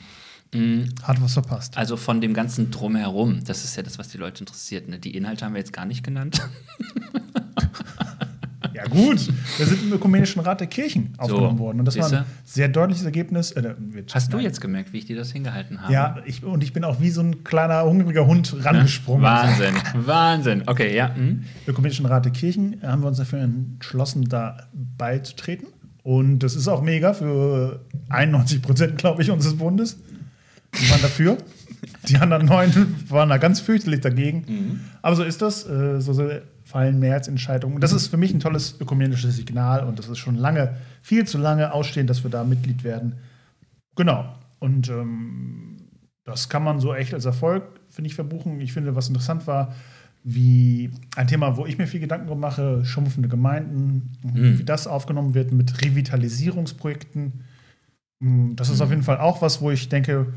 [0.54, 1.78] Mm, Hat was verpasst.
[1.78, 4.88] Also von dem ganzen Drumherum, das ist ja das, was die Leute interessiert.
[4.88, 5.00] Ne?
[5.00, 6.42] Die Inhalte haben wir jetzt gar nicht genannt.
[8.94, 9.30] Gut.
[9.58, 11.80] Wir sind im Ökumenischen Rat der Kirchen aufgenommen worden.
[11.80, 13.52] Und das war ein sehr deutliches Ergebnis.
[13.52, 13.74] Äh,
[14.14, 15.92] Hast du jetzt gemerkt, wie ich dir das hingehalten habe?
[15.92, 18.64] Ja, ich, und ich bin auch wie so ein kleiner, hungriger Hund Ne?
[18.66, 19.24] rangesprungen.
[19.24, 20.64] Wahnsinn, Wahnsinn.
[20.68, 21.14] Okay, ja.
[21.16, 21.44] Hm.
[21.68, 24.68] Ökumenischen Rat der Kirchen haben wir uns dafür entschlossen, da
[24.98, 25.68] beizutreten.
[26.04, 27.80] Und das ist auch mega für
[28.10, 29.98] 91 Prozent, glaube ich, unseres Bundes.
[30.80, 31.38] Die waren dafür.
[32.08, 32.72] Die anderen neun
[33.10, 34.82] waren da ganz fürchterlich dagegen.
[35.02, 35.68] Aber so ist das.
[35.68, 36.14] Äh, so
[36.74, 37.76] fallen Mehrheitsentscheidungen.
[37.76, 39.86] Und das ist für mich ein tolles ökumenisches Signal.
[39.88, 43.14] Und das ist schon lange, viel zu lange ausstehend, dass wir da Mitglied werden.
[43.96, 44.26] Genau.
[44.60, 45.78] Und ähm,
[46.26, 48.60] das kann man so echt als Erfolg, finde ich, verbuchen.
[48.60, 49.76] Ich finde, was interessant war,
[50.24, 54.58] wie ein Thema, wo ich mir viel Gedanken drum mache, schrumpfende Gemeinden, Mhm.
[54.58, 57.44] wie das aufgenommen wird mit Revitalisierungsprojekten.
[58.20, 60.34] Mm, Das ist auf jeden Fall auch was, wo ich denke,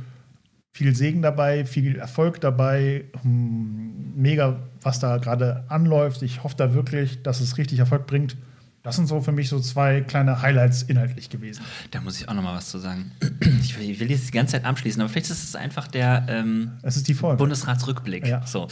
[0.77, 6.20] viel Segen dabei, viel Erfolg dabei, mm, mega, was da gerade anläuft.
[6.20, 8.37] Ich hoffe da wirklich, dass es richtig Erfolg bringt.
[8.83, 11.64] Das sind so für mich so zwei kleine Highlights inhaltlich gewesen.
[11.93, 13.11] Da muss ich auch noch mal was zu sagen.
[13.62, 16.27] Ich will, ich will jetzt die ganze Zeit abschließen, aber vielleicht ist es einfach der
[16.29, 17.39] ähm, Es ist die Folge.
[17.39, 18.27] Bundesratsrückblick.
[18.27, 18.47] Ja.
[18.47, 18.68] So.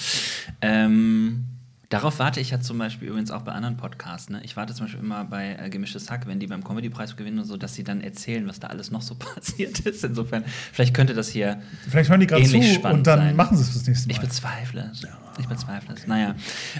[0.61, 1.47] Ähm,
[1.95, 4.29] darauf warte ich ja zum Beispiel übrigens auch bei anderen Podcasts.
[4.29, 4.41] Ne?
[4.43, 7.45] Ich warte zum Beispiel immer bei äh, Gemischtes Hack, wenn die beim Comedy-Preis gewinnen und
[7.45, 10.03] so, dass sie dann erzählen, was da alles noch so passiert ist.
[10.03, 13.37] Insofern, vielleicht könnte das hier Vielleicht hören die gerade zu ähnlich spannend und dann sein.
[13.37, 14.13] machen sie es fürs nächste Mal.
[14.13, 15.07] Ich bezweifle es.
[15.39, 16.07] Ich bezweifle es.
[16.09, 16.35] Naja.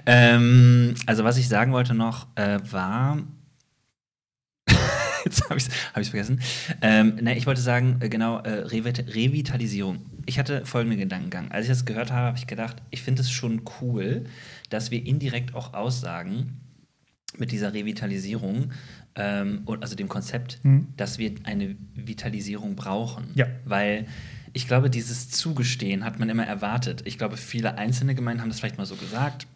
[0.05, 3.19] Ähm, also, was ich sagen wollte noch, äh, war.
[5.25, 6.41] Jetzt habe ich es hab ich's vergessen.
[6.83, 10.05] Ähm, ne, ich wollte sagen, äh, genau, äh, Revit Revitalisierung.
[10.27, 11.51] Ich hatte folgenden Gedankengang.
[11.53, 14.25] Als ich das gehört habe, habe ich gedacht, ich finde es schon cool,
[14.71, 16.61] dass wir indirekt auch aussagen,
[17.37, 18.73] mit dieser Revitalisierung,
[19.17, 20.89] ähm, und also dem Konzept, Mhm.
[20.97, 23.25] dass wir eine Vitalisierung brauchen.
[23.35, 23.47] Ja.
[23.65, 24.07] Weil
[24.53, 27.03] ich glaube, dieses Zugestehen hat man immer erwartet.
[27.05, 29.47] Ich glaube, viele einzelne Gemeinden haben das vielleicht mal so gesagt.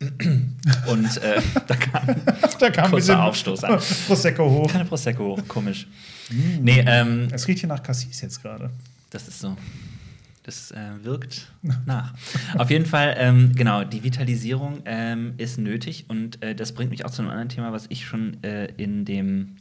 [0.00, 2.06] Und äh, da kam
[2.58, 3.80] da kam ein bisschen Aufstoß an.
[4.06, 4.70] Prosecco hoch.
[4.70, 5.86] Keine Prosecco, komisch.
[6.30, 6.62] Mm.
[6.64, 8.70] Nee, ähm, Es riecht hier nach Cassis jetzt gerade.
[9.14, 9.56] Das ist so.
[10.42, 11.50] Das äh, wirkt
[11.86, 12.12] nach.
[12.58, 17.06] Auf jeden Fall, ähm, genau, die Vitalisierung ähm, ist nötig und äh, das bringt mich
[17.06, 19.56] auch zu einem anderen Thema, was ich schon äh, in dem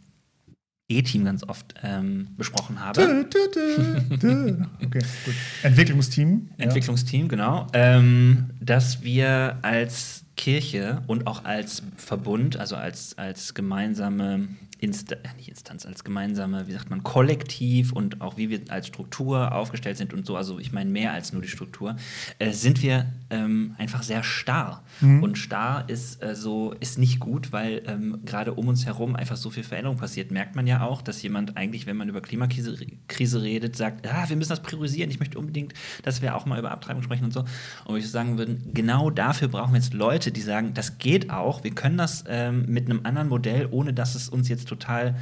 [0.90, 3.26] E-Team ganz oft ähm, besprochen habe.
[3.32, 4.66] Dö, dö, dö.
[4.84, 5.34] Okay, gut.
[5.62, 6.50] Entwicklungsteam.
[6.58, 6.66] ja.
[6.66, 7.68] Entwicklungsteam, genau.
[7.72, 14.50] Ähm, dass wir als Kirche und auch als Verbund, also als, als gemeinsame
[14.84, 18.88] Insta äh, nicht Instanz, als gemeinsame, wie sagt man, Kollektiv und auch wie wir als
[18.88, 21.96] Struktur aufgestellt sind und so, also ich meine mehr als nur die Struktur,
[22.38, 24.84] äh, sind wir ähm, einfach sehr starr.
[25.00, 25.24] Mhm.
[25.24, 29.38] Und starr ist äh, so, ist nicht gut, weil ähm, gerade um uns herum einfach
[29.38, 30.32] so viel Veränderung passiert.
[30.32, 32.76] Merkt man ja auch, dass jemand eigentlich, wenn man über Klimakrise
[33.08, 35.74] Krise redet, sagt, ah, wir müssen das priorisieren, ich möchte unbedingt,
[36.04, 37.46] dass wir auch mal über Abtreibung sprechen und so.
[37.86, 41.64] Und ich sagen würde, genau dafür brauchen wir jetzt Leute, die sagen, das geht auch,
[41.64, 45.16] wir können das ähm, mit einem anderen Modell, ohne dass es uns jetzt total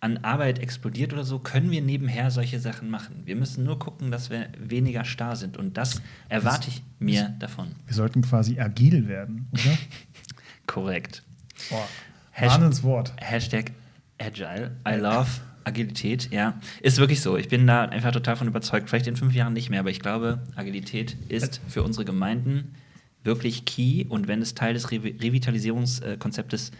[0.00, 3.22] an Arbeit explodiert oder so, können wir nebenher solche Sachen machen.
[3.24, 5.56] Wir müssen nur gucken, dass wir weniger starr sind.
[5.56, 7.74] Und das erwarte ich mir davon.
[7.86, 9.62] Wir sollten quasi agil werden, oder?
[10.66, 11.22] Korrekt.
[11.70, 11.88] Boah,
[12.32, 13.12] Hasht- Wahnsinnswort.
[13.16, 13.72] Hashtag
[14.18, 14.76] Agile.
[14.86, 15.28] I love
[15.64, 16.54] Agilität, ja.
[16.80, 17.36] Ist wirklich so.
[17.36, 18.88] Ich bin da einfach total von überzeugt.
[18.88, 22.74] Vielleicht in fünf Jahren nicht mehr, aber ich glaube, Agilität ist für unsere Gemeinden
[23.28, 24.06] wirklich key.
[24.08, 26.72] Und wenn es Teil des Re Revitalisierungskonzeptes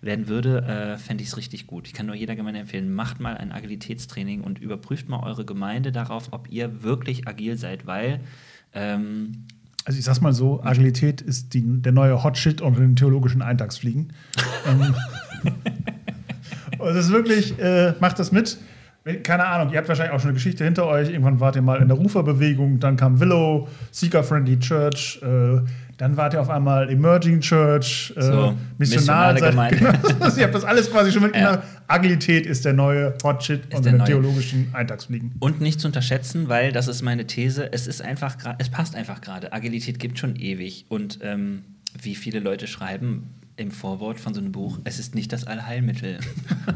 [0.00, 1.86] werden würde, äh, fände ich es richtig gut.
[1.86, 5.90] Ich kann nur jeder Gemeinde empfehlen, macht mal ein Agilitätstraining und überprüft mal eure Gemeinde
[5.92, 8.20] darauf, ob ihr wirklich agil seid, weil
[8.72, 9.44] ähm,
[9.84, 14.12] Also ich sag's mal so, Agilität ist die, der neue Hotshit unter den theologischen Eintagsfliegen.
[14.66, 14.94] ähm,
[16.78, 18.58] und es ist wirklich, äh, macht das mit.
[19.22, 21.10] Keine Ahnung, ihr habt wahrscheinlich auch schon eine Geschichte hinter euch.
[21.10, 25.60] Irgendwann wart ihr mal in der Ruferbewegung, dann kam Willow, Seeker Friendly Church, äh,
[25.98, 29.34] dann wart ihr auf einmal Emerging Church, äh, So, Missionar.
[29.34, 29.76] missionale seid- Gemeinde.
[29.78, 31.56] Genau, ihr habt das alles quasi schon mitgemacht.
[31.56, 31.62] Ja.
[31.88, 35.34] Agilität ist der neue Hotshit unter der den theologischen Eintagsfliegen.
[35.40, 39.20] Und nicht zu unterschätzen, weil das ist meine These, es ist einfach es passt einfach
[39.20, 39.52] gerade.
[39.52, 40.84] Agilität gibt schon ewig.
[40.88, 41.62] Und ähm,
[42.02, 46.18] wie viele Leute schreiben, im Vorwort von so einem Buch, es ist nicht das Allheilmittel.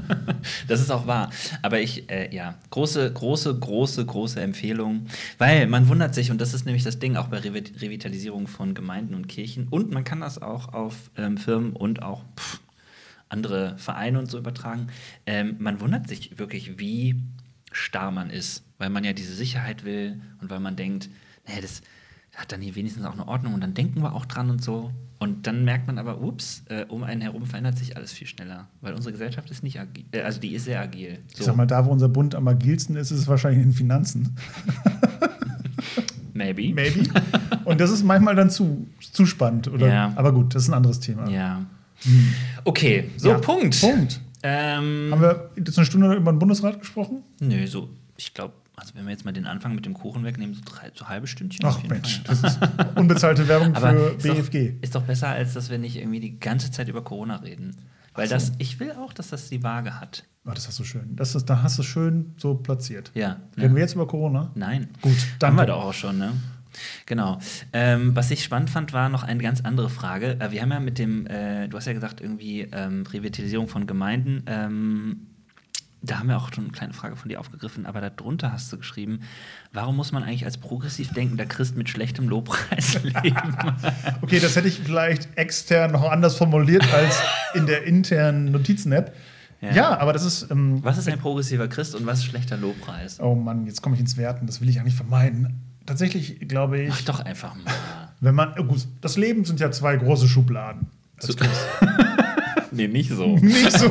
[0.68, 1.30] das ist auch wahr.
[1.62, 5.06] Aber ich, äh, ja, große, große, große, große Empfehlung,
[5.38, 8.74] weil man wundert sich, und das ist nämlich das Ding auch bei Revi Revitalisierung von
[8.74, 12.60] Gemeinden und Kirchen, und man kann das auch auf ähm, Firmen und auch pff,
[13.28, 14.88] andere Vereine und so übertragen.
[15.26, 17.16] Ähm, man wundert sich wirklich, wie
[17.72, 21.10] starr man ist, weil man ja diese Sicherheit will und weil man denkt,
[21.46, 21.82] naja, das
[22.34, 24.92] hat dann hier wenigstens auch eine Ordnung und dann denken wir auch dran und so.
[25.20, 28.68] Und dann merkt man aber, ups, äh, um einen herum verändert sich alles viel schneller,
[28.80, 31.18] weil unsere Gesellschaft ist nicht agil, äh, also die ist sehr agil.
[31.34, 31.40] So.
[31.40, 33.76] Ich sag mal, da wo unser Bund am agilsten ist, ist es wahrscheinlich in den
[33.76, 34.34] Finanzen.
[36.32, 36.72] Maybe.
[36.72, 37.02] Maybe.
[37.66, 39.88] Und das ist manchmal dann zu, zu spannend, oder?
[39.88, 40.12] Ja.
[40.16, 41.28] Aber gut, das ist ein anderes Thema.
[41.28, 41.66] Ja.
[42.64, 43.78] Okay, so Ja, Punkt.
[43.78, 44.20] Punkt.
[44.42, 47.22] Ähm, Haben wir jetzt eine Stunde über den Bundesrat gesprochen?
[47.40, 50.54] nö, so, ich glaube, also wenn wir jetzt mal den Anfang mit dem Kuchen wegnehmen,
[50.54, 51.64] so drei, so halbe Stündchen.
[51.64, 52.36] Ach Mensch, Fall.
[52.40, 52.58] das ist
[52.96, 54.74] unbezahlte Werbung Aber für ist doch, BFG.
[54.80, 57.76] ist doch besser, als dass wir nicht irgendwie die ganze Zeit über Corona reden.
[58.14, 58.34] Weil Ach so.
[58.34, 60.24] das, ich will auch, dass das die Waage hat.
[60.46, 61.14] Oh, das hast du schön.
[61.16, 63.12] Das ist, da hast du schön so platziert.
[63.14, 63.36] Ja.
[63.56, 63.76] Reden ne?
[63.76, 64.50] wir jetzt über Corona?
[64.54, 64.88] Nein.
[65.02, 65.62] Gut, Haben danke.
[65.62, 66.32] wir doch auch schon, ne?
[67.06, 67.38] Genau.
[67.72, 70.40] Ähm, was ich spannend fand, war noch eine ganz andere Frage.
[70.40, 73.86] Äh, wir haben ja mit dem, äh, du hast ja gesagt, irgendwie ähm, Revitalisierung von
[73.86, 74.44] Gemeinden.
[74.46, 75.26] Ähm,
[76.02, 78.78] da haben wir auch schon eine kleine Frage von dir aufgegriffen, aber darunter hast du
[78.78, 79.20] geschrieben,
[79.72, 83.22] warum muss man eigentlich als progressiv denkender Christ mit schlechtem Lobpreis leben?
[84.22, 87.20] Okay, das hätte ich vielleicht extern noch anders formuliert als
[87.54, 89.14] in der internen Notizen-App.
[89.60, 89.70] Ja.
[89.72, 89.98] Ja.
[89.98, 90.50] aber das ist.
[90.50, 93.20] Ähm, was ist ein progressiver Christ und was ist schlechter Lobpreis?
[93.20, 94.46] oh Mann, jetzt komme ich ins Werten.
[94.46, 95.60] Das will ich eigentlich vermeiden.
[95.84, 97.74] Tatsächlich glaube ich, Mach doch einfach mal.
[98.20, 98.54] wenn man.
[98.58, 100.86] oh gut, das Leben sind ja zwei große Schubladen.
[101.18, 101.34] So-
[102.70, 103.36] nee, nicht so.
[103.36, 103.86] Nicht so.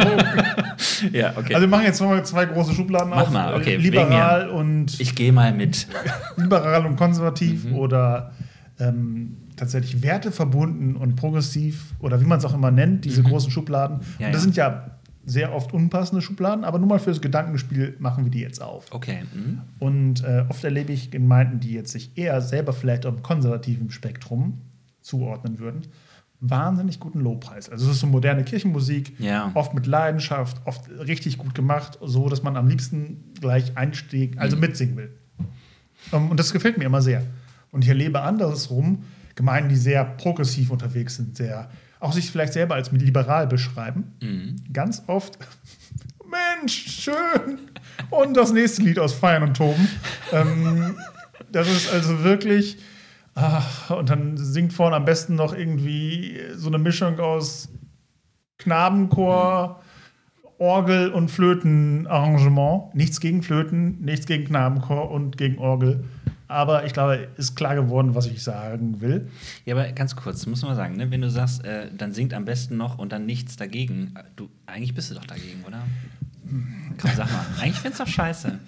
[1.12, 1.54] Ja, okay.
[1.54, 3.32] Also wir machen jetzt mal zwei große Schubladen Mach auf.
[3.32, 5.88] mal, okay, Liberal und ich gehe mal mit.
[6.38, 7.76] liberal und konservativ Mhm.
[7.76, 8.32] oder
[8.80, 13.98] ähm, tatsächlich werteverbunden und progressiv oder wie man es auch immer nennt, diese großen Schubladen.
[13.98, 14.04] Mhm.
[14.20, 14.44] Ja, und das ja.
[14.44, 14.92] sind ja
[15.26, 18.86] sehr oft unpassende Schubladen, aber nur mal fürs Gedankenspiel machen wir die jetzt auf.
[18.92, 19.24] Okay.
[19.34, 19.62] Mhm.
[19.78, 24.62] Und äh, oft erlebe ich Gemeinden, die jetzt sich eher selber vielleicht am konservativen Spektrum
[25.02, 25.82] zuordnen würden,
[26.42, 27.70] wahnsinnig guten Lobpreis.
[27.70, 29.52] Also es ist so moderne Kirchenmusik, Ja.
[29.56, 34.56] oft mit Leidenschaft, oft richtig gut gemacht, so dass man am liebsten gleich einstieg, also
[34.56, 34.62] Mhm.
[34.62, 35.12] mitsingen will.
[36.14, 37.24] Ähm, und das gefällt mir immer sehr.
[37.72, 39.04] Und ich erlebe andersrum
[39.36, 41.70] Gemeinden, die sehr progressiv unterwegs sind, sehr
[42.02, 44.14] auch sich vielleicht selber als liberal beschreiben.
[44.22, 44.56] Mhm.
[44.72, 45.38] Ganz oft,
[46.62, 47.60] Mensch, schön.
[48.10, 49.88] Und das nächste Lied aus Feiern und Toben.
[50.32, 50.96] Ähm,
[51.52, 52.78] das ist also wirklich.
[53.42, 57.70] Ach, und dann singt vorne am besten noch irgendwie so eine Mischung aus
[58.58, 59.82] Knabenchor,
[60.58, 62.94] Orgel und Flötenarrangement.
[62.96, 66.04] Nichts gegen Flöten, nichts gegen Knabenchor und gegen Orgel.
[66.50, 69.30] Aber ich glaube, ist klar geworden, was ich sagen will.
[69.66, 71.10] Ja, aber ganz kurz, muss man sagen, ne?
[71.10, 74.16] wenn du sagst, äh, dann singt am besten noch und dann nichts dagegen.
[74.36, 75.84] Du, eigentlich bist du doch dagegen, oder?
[77.00, 77.46] Komm, sag mal.
[77.62, 78.60] Eigentlich findest du doch scheiße.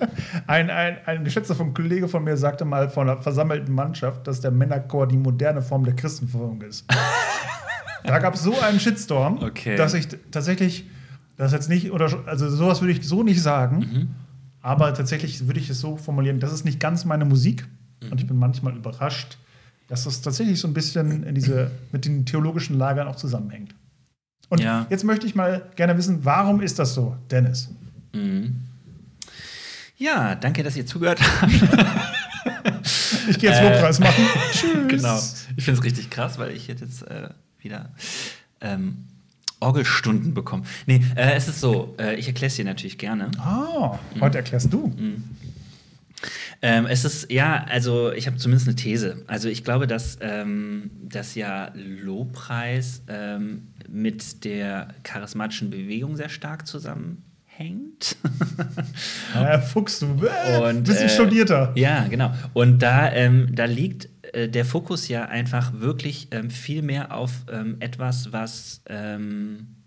[0.46, 4.40] Ein, ein, ein geschätzter von Kollege von mir sagte mal von einer versammelten Mannschaft, dass
[4.40, 6.84] der Männerchor die moderne Form der Christenverfolgung ist.
[8.04, 9.76] da gab es so einen Shitstorm, Okay.
[9.76, 10.84] dass ich tatsächlich
[11.36, 14.08] das jetzt nicht, oder also sowas würde ich so nicht sagen, Mhm.
[14.62, 17.66] aber tatsächlich würde ich es so formulieren, das ist nicht ganz meine Musik
[18.02, 18.12] Mhm.
[18.12, 19.38] und ich bin manchmal überrascht,
[19.88, 23.74] dass das tatsächlich so ein bisschen in diese, mit den theologischen Lagern auch zusammenhängt.
[24.48, 24.86] Und Ja.
[24.90, 27.70] jetzt möchte ich mal gerne wissen, warum ist das so, Dennis?
[28.12, 28.56] Mhm.
[30.00, 31.52] Ja, danke, dass ihr zugehört habt.
[33.28, 34.24] Ich gehe jetzt Äh, Lobpreis machen.
[34.52, 34.88] Tschüss.
[34.88, 35.20] genau.
[35.56, 37.28] Ich finde es richtig krass, weil ich hätte jetzt äh,
[37.58, 37.90] wieder
[38.62, 39.04] ähm,
[39.60, 40.64] Orgelstunden bekommen.
[40.86, 43.30] Nee, äh, es ist so, äh, ich erkläre es dir natürlich gerne.
[43.38, 44.94] Ah, heute erklärst du.
[46.62, 49.22] Ähm, es ist, ja, also ich habe zumindest eine These.
[49.26, 56.66] Also ich glaube, dass, ähm, dass ja Lobpreis ähm, mit der charismatischen Bewegung sehr stark
[57.60, 58.16] zusammenhängt.
[59.34, 61.72] Äh, Fuchs, du Und, bisschen äh, studierter.
[61.74, 62.32] Ja, genau.
[62.52, 67.30] Und da, ähm, da liegt äh, der Fokus ja einfach wirklich ähm, viel mehr auf
[67.50, 69.79] ähm, etwas, was ähm,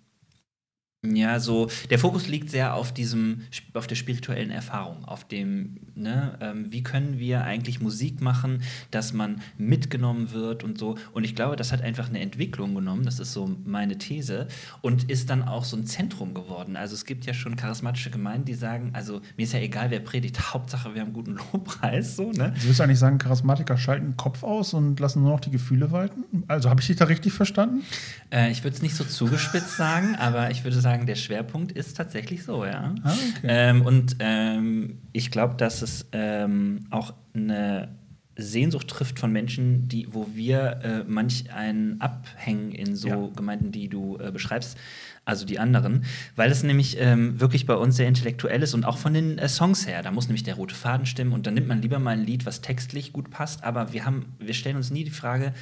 [1.04, 3.42] ja so der Fokus liegt sehr auf diesem
[3.74, 9.14] auf der spirituellen Erfahrung, auf dem ne, ähm, wie können wir eigentlich Musik machen, dass
[9.14, 10.96] man mitgenommen wird und so.
[11.12, 13.04] Und ich glaube, das hat einfach eine Entwicklung genommen.
[13.04, 14.48] Das ist so meine These
[14.82, 16.76] und ist dann auch so ein Zentrum geworden.
[16.76, 20.00] Also es gibt ja schon charismatische Gemeinden, die sagen, also mir ist ja egal, wer
[20.00, 22.54] predigt, Hauptsache wir haben guten Lobpreis, so ne.
[22.54, 25.52] Also willst du eigentlich sagen, Charismatiker schalten den Kopf aus und lassen nur noch die
[25.52, 26.44] Gefühle walten?
[26.48, 27.84] Also habe ich dich da richtig verstanden?
[28.32, 31.98] Äh, ich würde es nicht so zugespitzt sagen, aber ich würde sagen, der Schwerpunkt ist
[31.98, 32.96] tatsächlich so, ja.
[33.04, 33.48] Ah, okay.
[33.48, 37.90] ähm, und ähm, ich glaube, dass es ähm, auch eine
[38.36, 43.30] Sehnsucht trifft von Menschen, die, wo wir äh, manch einen abhängen in so Ja.
[43.36, 44.78] Gemeinden, die du äh, beschreibst,
[45.26, 46.04] also die anderen,
[46.36, 49.48] weil es nämlich ähm, wirklich bei uns sehr intellektuell ist und auch von den äh,
[49.48, 50.02] Songs her.
[50.02, 52.46] Da muss nämlich der rote Faden stimmen und dann nimmt man lieber mal ein Lied,
[52.46, 55.54] was textlich gut passt, aber wir haben, wir stellen uns nie die Frage,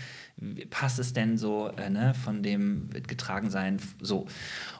[0.70, 4.28] passt es denn so, äh, ne, von dem wird getragen sein, f- so.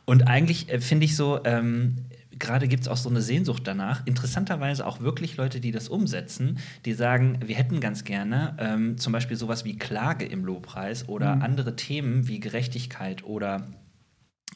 [0.06, 1.98] Und eigentlich äh, finde ich so, ähm,
[2.38, 4.06] gerade gibt es auch so eine Sehnsucht danach.
[4.08, 9.14] Interessanterweise auch wirklich Leute, die das umsetzen, die sagen, wir hätten ganz gerne ähm, zum
[9.14, 13.68] Beispiel sowas wie Klage im Lobpreis oder andere Themen wie Gerechtigkeit oder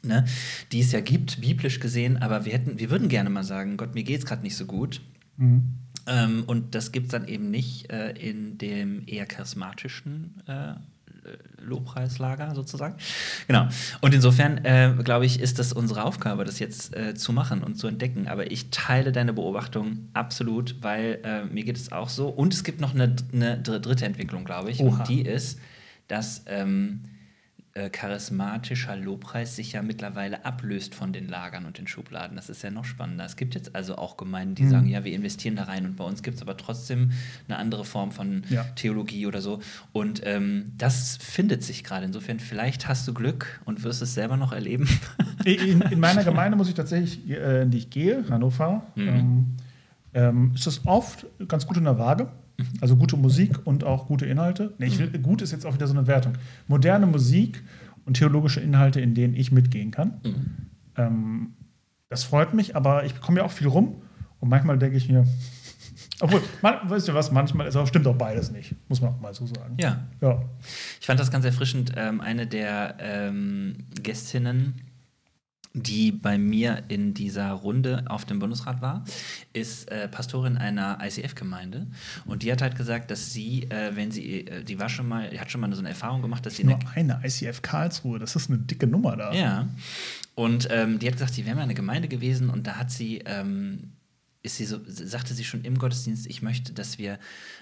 [0.01, 0.25] ne,
[0.71, 3.93] die es ja gibt, biblisch gesehen, aber wir hätten, wir würden gerne mal sagen, Gott,
[3.93, 5.01] mir geht's gerade nicht so gut.
[6.07, 10.73] Ähm, und das gibt es dann eben nicht äh, in dem eher charismatischen äh,
[11.61, 12.95] Lobpreislager sozusagen.
[13.47, 13.67] Genau.
[14.01, 17.75] Und insofern, äh, glaube ich, ist das unsere Aufgabe, das jetzt äh, zu machen und
[17.75, 18.27] zu entdecken.
[18.27, 22.27] Aber ich teile deine Beobachtung absolut, weil äh, mir geht es auch so.
[22.29, 24.79] Und es gibt noch eine, eine dr- dritte Entwicklung, glaube ich.
[24.79, 24.99] Oha.
[24.99, 25.59] Und die ist,
[26.07, 27.01] dass ähm,
[27.75, 32.37] äh, charismatischer Lobpreis sich ja mittlerweile ablöst von den Lagern und den Schubladen.
[32.37, 33.25] Das ist ja noch spannender.
[33.25, 34.69] Es gibt jetzt also auch Gemeinden, die Mhm.
[34.69, 37.11] sagen, ja, wir investieren da rein und bei uns gibt es aber trotzdem
[37.49, 38.63] eine andere Form von Ja.
[38.75, 39.59] Theologie oder so.
[39.91, 42.05] Und ähm, das findet sich gerade.
[42.05, 44.87] Insofern, vielleicht hast du Glück und wirst es selber noch erleben.
[45.45, 49.07] In, in meiner Gemeinde muss ich tatsächlich, äh, in die ich gehe, Hannover, Mhm.
[49.09, 49.45] ähm,
[50.13, 52.31] ähm, ist das oft ganz gut in der Waage.
[52.81, 54.73] Also gute Musik und auch gute Inhalte.
[54.77, 56.33] Nee, ich will, gut ist jetzt auch wieder so eine Wertung.
[56.67, 57.63] Moderne Musik
[58.05, 60.21] und theologische Inhalte, in denen ich mitgehen kann.
[60.95, 61.53] Ähm,
[62.09, 64.01] das freut mich, aber ich komme ja auch viel rum
[64.39, 65.25] und manchmal denke ich mir,
[66.21, 69.19] obwohl, man, weißt du was, manchmal ist auch, stimmt auch beides nicht, muss man auch
[69.19, 69.75] mal so sagen.
[69.79, 70.05] ja.
[70.21, 70.41] Ja.
[70.99, 71.91] Ich fand das ganz erfrischend.
[71.95, 74.75] Ähm, eine der ähm, Gästinnen,
[75.75, 79.03] die bei mir in dieser Runde auf dem Bundesrat war,
[79.51, 81.87] ist äh, Pastorin einer ICF-Gemeinde.
[82.25, 85.29] Und die hat halt gesagt, dass sie, äh, wenn sie, äh, die war schon mal,
[85.29, 88.19] die hat schon mal so eine Erfahrung gemacht, dass sie Nur eine eine ICF Karlsruhe,
[88.19, 89.33] das ist eine dicke Nummer da.
[89.33, 89.67] ja.
[90.33, 93.21] Und ähm, die hat gesagt, die wäre mal eine Gemeinde gewesen und da hat sie,
[93.25, 93.91] ähm,
[94.45, 97.17] ist sie so, sagte sie schon im Gottesdienst, ich möchte, dass wir,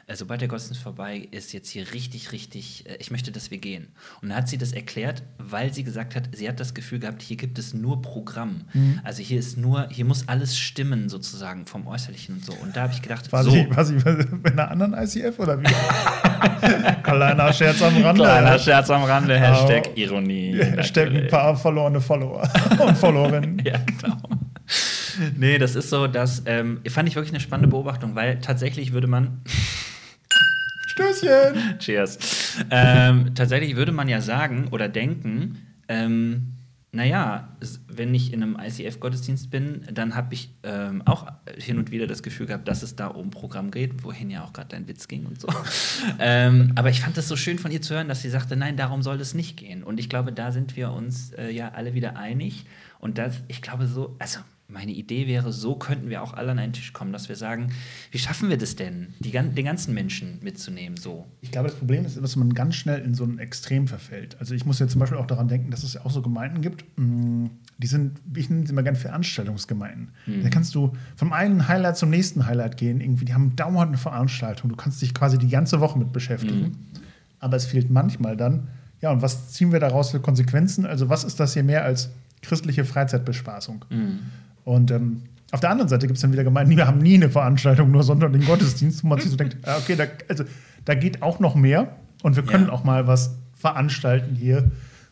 [0.08, 3.58] äh, sobald der Gottesdienst vorbei ist, jetzt hier richtig, richtig, äh, ich möchte, dass wir
[3.58, 3.88] gehen.
[4.22, 7.22] Und dann hat sie das erklärt, weil sie gesagt hat, sie hat das Gefühl gehabt,
[7.22, 8.62] hier gibt es nur Programm.
[9.04, 12.54] Also hier ist nur, hier muss alles stimmen sozusagen vom Äußerlichen und so.
[12.54, 13.52] Und da habe ich gedacht, War, so.
[13.52, 15.64] sie, war sie bei einer anderen ICF oder wie?
[17.04, 18.24] Kleiner Scherz am Rande.
[18.24, 19.98] Kleiner Scherz am Rande, Hashtag.
[19.98, 20.58] Ironie.
[20.58, 23.54] Hashtag ein paar verlorene Follower und Followerinnen.
[23.64, 24.18] Ja, genau.
[25.38, 29.08] Nee, das ist so, das ähm, fand ich wirklich eine spannende Beobachtung, weil tatsächlich würde
[29.08, 29.42] man,
[30.88, 31.80] Stößchen!
[31.80, 35.58] cheers, ähm, tatsächlich würde man ja sagen oder denken,
[35.88, 36.54] ähm,
[36.96, 37.50] naja,
[37.88, 41.26] wenn ich in einem ICF-Gottesdienst bin, dann habe ich ähm, auch
[41.58, 44.54] hin und wieder das Gefühl gehabt, dass es da um Programm geht, wohin ja auch
[44.54, 45.48] gerade dein Witz ging und so.
[46.20, 48.78] ähm, aber ich fand das so schön von ihr zu hören, dass sie sagte, nein,
[48.78, 49.84] darum soll es nicht gehen.
[49.84, 52.66] Und ich glaube, da sind wir uns äh, ja alle wieder einig.
[53.00, 56.60] Und das, ich glaube so, also meine Idee wäre, so könnten wir auch alle an
[56.60, 57.72] einen Tisch kommen, dass wir sagen,
[58.12, 61.26] wie schaffen wir das denn, die, den ganzen Menschen mitzunehmen, so.
[61.42, 64.38] Ich glaube, das Problem ist, dass man ganz schnell in so ein Extrem verfällt.
[64.40, 66.62] Also ich muss jetzt zum Beispiel auch daran denken, dass es ja auch so Gemeinden
[66.62, 70.10] gibt, mh, die sind, ich nenne sie mal gerne Veranstaltungsgemeinden.
[70.44, 73.02] Da kannst du vom einen Highlight zum nächsten Highlight gehen.
[73.02, 74.70] Irgendwie, die haben dauernd eine Veranstaltung.
[74.70, 76.78] Du kannst dich quasi die ganze Woche mit beschäftigen.
[77.40, 78.68] Aber es fehlt manchmal dann,
[79.02, 80.86] ja, und was ziehen wir daraus für Konsequenzen?
[80.86, 82.12] Also was ist das hier mehr als
[82.42, 83.84] christliche Freizeitbespaßung?
[84.66, 87.30] Und ähm, auf der anderen Seite gibt es dann wieder Gemeinden, die haben nie eine
[87.30, 90.46] Veranstaltung, nur sondern den Gottesdienst, wo man sich so denkt, ah, okay, da, also,
[90.86, 92.72] da geht auch noch mehr und wir können Ja.
[92.72, 94.72] auch mal was veranstalten hier.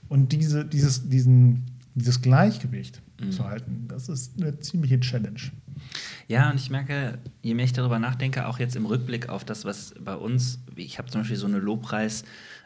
[0.10, 5.40] Und diese, dieses, diesen, dieses Gleichgewicht zu halten, das ist eine ziemliche Challenge.
[6.28, 9.64] Ja, und ich merke, je mehr ich darüber nachdenke, auch jetzt im Rückblick auf das,
[9.64, 11.60] was bei uns, ich habe zum Beispiel so eine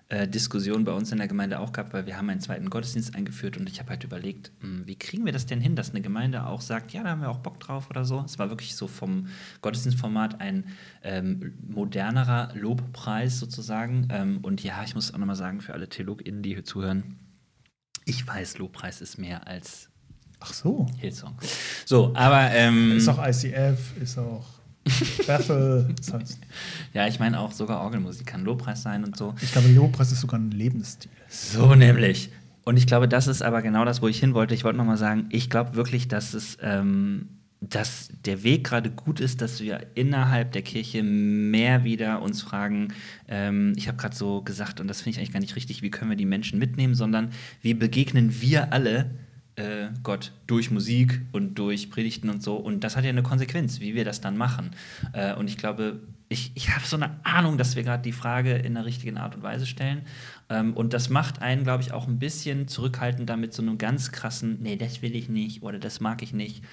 [0.09, 3.57] Lobpreis-Diskussion bei uns in der Gemeinde auch gehabt, weil wir haben einen zweiten Gottesdienst eingeführt
[3.57, 6.45] und ich habe halt überlegt, hm, wie kriegen wir das denn hin, dass eine Gemeinde
[6.45, 8.23] auch sagt, ja, da haben wir auch Bock drauf oder so.
[8.25, 9.27] Es war wirklich so vom
[9.61, 10.65] Gottesdienstformat ein
[11.03, 14.07] ähm, modernerer Lobpreis sozusagen.
[14.11, 17.19] Ähm, und ja, ich muss auch nochmal sagen, für alle TheologInnen, die hier zuhören,
[18.05, 19.89] ich weiß, Lobpreis ist mehr als
[20.39, 20.85] Ach so.
[20.99, 21.35] Hillsong.
[21.85, 24.45] So, aber ähm, Ist auch ICF, ist auch
[25.27, 25.93] Bethel.
[25.99, 26.25] ist halt,
[26.93, 29.33] Ja, ich meine auch sogar Orgelmusik kann Lobpreis sein und so.
[29.41, 31.11] ich glaube, Lobpreis ist sogar ein Lebensstil.
[31.29, 32.29] So nämlich.
[32.63, 34.55] Und ich glaube, das ist aber genau das, wo ich hin wollte.
[34.55, 37.29] Ich wollte nochmal sagen, ich glaube wirklich, dass es, ähm,
[37.61, 42.89] dass der Weg gerade gut ist, dass wir innerhalb der Kirche mehr wieder uns fragen,
[43.27, 45.91] ähm, ich habe gerade so gesagt, und das finde ich eigentlich gar nicht richtig, wie
[45.91, 47.29] können wir die Menschen mitnehmen, sondern
[47.61, 49.11] wie begegnen wir alle
[49.55, 52.55] äh, Gott durch Musik und durch Predigten und so.
[52.55, 54.71] Und das hat ja eine Konsequenz, wie wir das dann machen.
[55.13, 58.53] Äh, und ich glaube, ich, ich habe so eine Ahnung, dass wir gerade die Frage
[58.53, 60.01] in der richtigen Art und Weise stellen.
[60.49, 64.11] Ähm, und das macht einen, glaube ich, auch ein bisschen zurückhaltend damit, so einem ganz
[64.11, 66.63] krassen, nee, das will ich nicht oder das mag ich nicht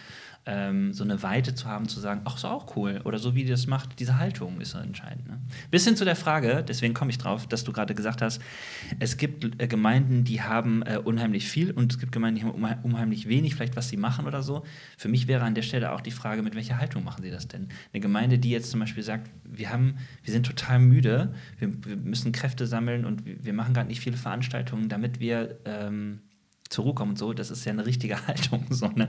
[0.45, 3.01] ähm, so eine Weite zu haben, zu sagen, ach, ist auch cool.
[3.05, 5.29] Oder so wie das macht, diese Haltung ist so entscheidend.
[5.29, 5.39] Ne?
[5.71, 8.41] Bis hin zu der Frage, deswegen komme ich drauf, dass du gerade gesagt hast,
[8.99, 12.83] es gibt äh, Gemeinden, die haben äh, unheimlich viel und es gibt Gemeinden, die haben
[12.83, 14.65] unheimlich wenig, vielleicht was sie machen oder so.
[14.99, 17.47] Für mich wäre an der Stelle auch die Frage, mit welcher Haltung machen sie das
[17.47, 17.69] denn?
[17.93, 21.97] Eine Gemeinde, die jetzt zum Beispiel sagt, wir, haben, wir sind total müde, wir, wir
[21.97, 26.21] müssen Kräfte sammeln und wir, wir machen gerade nicht viele Veranstaltungen, damit wir ähm,
[26.73, 28.67] zur Ruhe kommen und so, das ist ja eine richtige Haltung.
[28.71, 29.09] So, ne?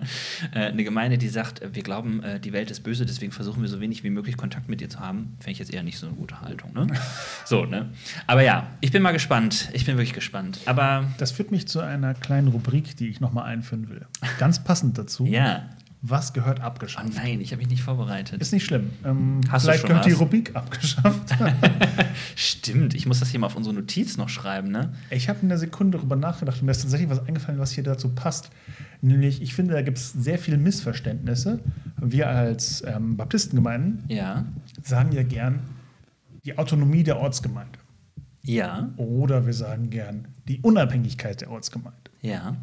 [0.54, 3.62] Äh, eine Gemeinde, die sagt, äh, wir glauben, äh, die Welt ist böse, deswegen versuchen
[3.62, 5.98] wir so wenig wie möglich Kontakt mit dir zu haben, fände ich jetzt eher nicht
[5.98, 6.74] so eine gute Haltung.
[6.74, 6.88] Ne?
[7.46, 7.90] So, ne?
[8.26, 9.70] Aber ja, ich bin mal gespannt.
[9.74, 10.60] Ich bin wirklich gespannt.
[10.66, 14.06] Aber das führt mich zu einer kleinen Rubrik, die ich nochmal einführen will.
[14.40, 15.26] Ganz passend dazu.
[15.26, 15.70] ja.
[16.06, 17.08] Was gehört abgeschafft?
[17.10, 18.42] Oh nein, ich habe mich nicht vorbereitet.
[18.42, 18.90] Ist nicht schlimm.
[19.06, 20.12] Ähm, Hast du vielleicht schon gehört was?
[20.14, 21.34] die Rubrik abgeschafft.
[22.36, 24.94] Stimmt, ich muss das hier mal auf unsere Notiz noch schreiben, ne?
[25.10, 28.10] ich habe eine Sekunde darüber nachgedacht und mir ist tatsächlich was eingefallen, was hier dazu
[28.10, 28.50] passt.
[29.02, 31.60] Nämlich, ich finde, da gibt es sehr viele Missverständnisse.
[32.02, 34.46] Wir als ähm, Baptistengemeinden Ja.
[34.84, 35.60] sagen ja gern
[36.44, 37.80] die Autonomie der Ortsgemeinde.
[38.42, 38.90] Ja.
[38.98, 41.98] Oder wir sagen gern die Unabhängigkeit der Ortsgemeinde.
[42.22, 42.58] Ja.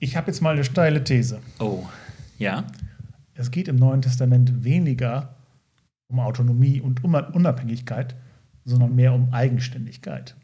[0.00, 1.38] Ich habe jetzt mal eine steile These.
[1.60, 1.84] Oh.
[2.38, 2.66] Ja.
[3.34, 5.34] Es geht im Neuen Testament weniger
[6.08, 8.16] um Autonomie und um Unabhängigkeit,
[8.64, 10.36] sondern mehr um Eigenständigkeit.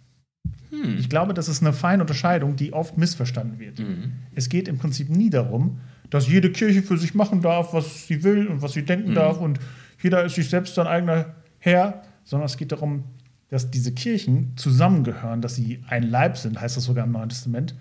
[0.70, 0.96] Hm.
[0.98, 3.78] Ich glaube, das ist eine feine Unterscheidung, die oft missverstanden wird.
[3.78, 4.12] Mhm.
[4.34, 5.80] Es geht im Prinzip nie darum,
[6.10, 9.14] dass jede Kirche für sich machen darf, was sie will und was sie denken Mhm.
[9.14, 9.58] darf und
[10.02, 13.04] jeder ist sich selbst sein eigener Herr, sondern es geht darum,
[13.48, 17.74] dass diese Kirchen zusammengehören, dass sie ein Leib sind, heißt das sogar im Neuen Testament,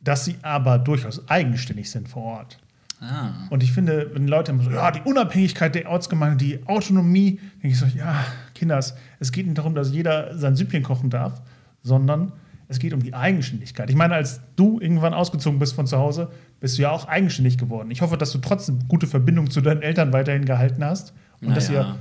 [0.00, 2.58] dass sie aber durchaus eigenständig sind vor Ort.
[3.00, 3.32] Ah.
[3.48, 7.68] Und ich finde, wenn Leute immer so, ja, die Unabhängigkeit der Ortsgemeinde, die Autonomie, denke
[7.68, 8.24] ich so, ja,
[8.54, 11.40] Kinders, es geht nicht darum, dass jeder sein Süppchen kochen darf,
[11.82, 12.32] sondern
[12.68, 13.90] es geht um die Eigenständigkeit.
[13.90, 16.30] Ich meine, als du irgendwann ausgezogen bist von zu Hause,
[16.60, 17.90] bist du ja auch eigenständig geworden.
[17.90, 21.70] Ich hoffe, dass du trotzdem gute Verbindung zu deinen Eltern weiterhin gehalten hast und, dass,
[21.70, 21.96] ihr, Naja.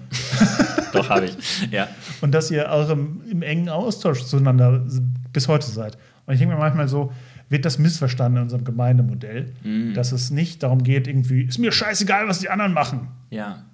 [0.93, 1.72] Doch, habe ich.
[1.72, 1.88] Ja.
[2.22, 4.86] und dass ihr auch im, im engen Austausch zueinander
[5.32, 5.97] bis heute seid.
[6.26, 7.12] Und ich denke mir manchmal so,
[7.50, 9.93] wird das missverstanden in unserem Gemeindemodell, Mhm.
[9.93, 13.66] dass es nicht darum geht, irgendwie, ist mir scheißegal, was die anderen machen Ja.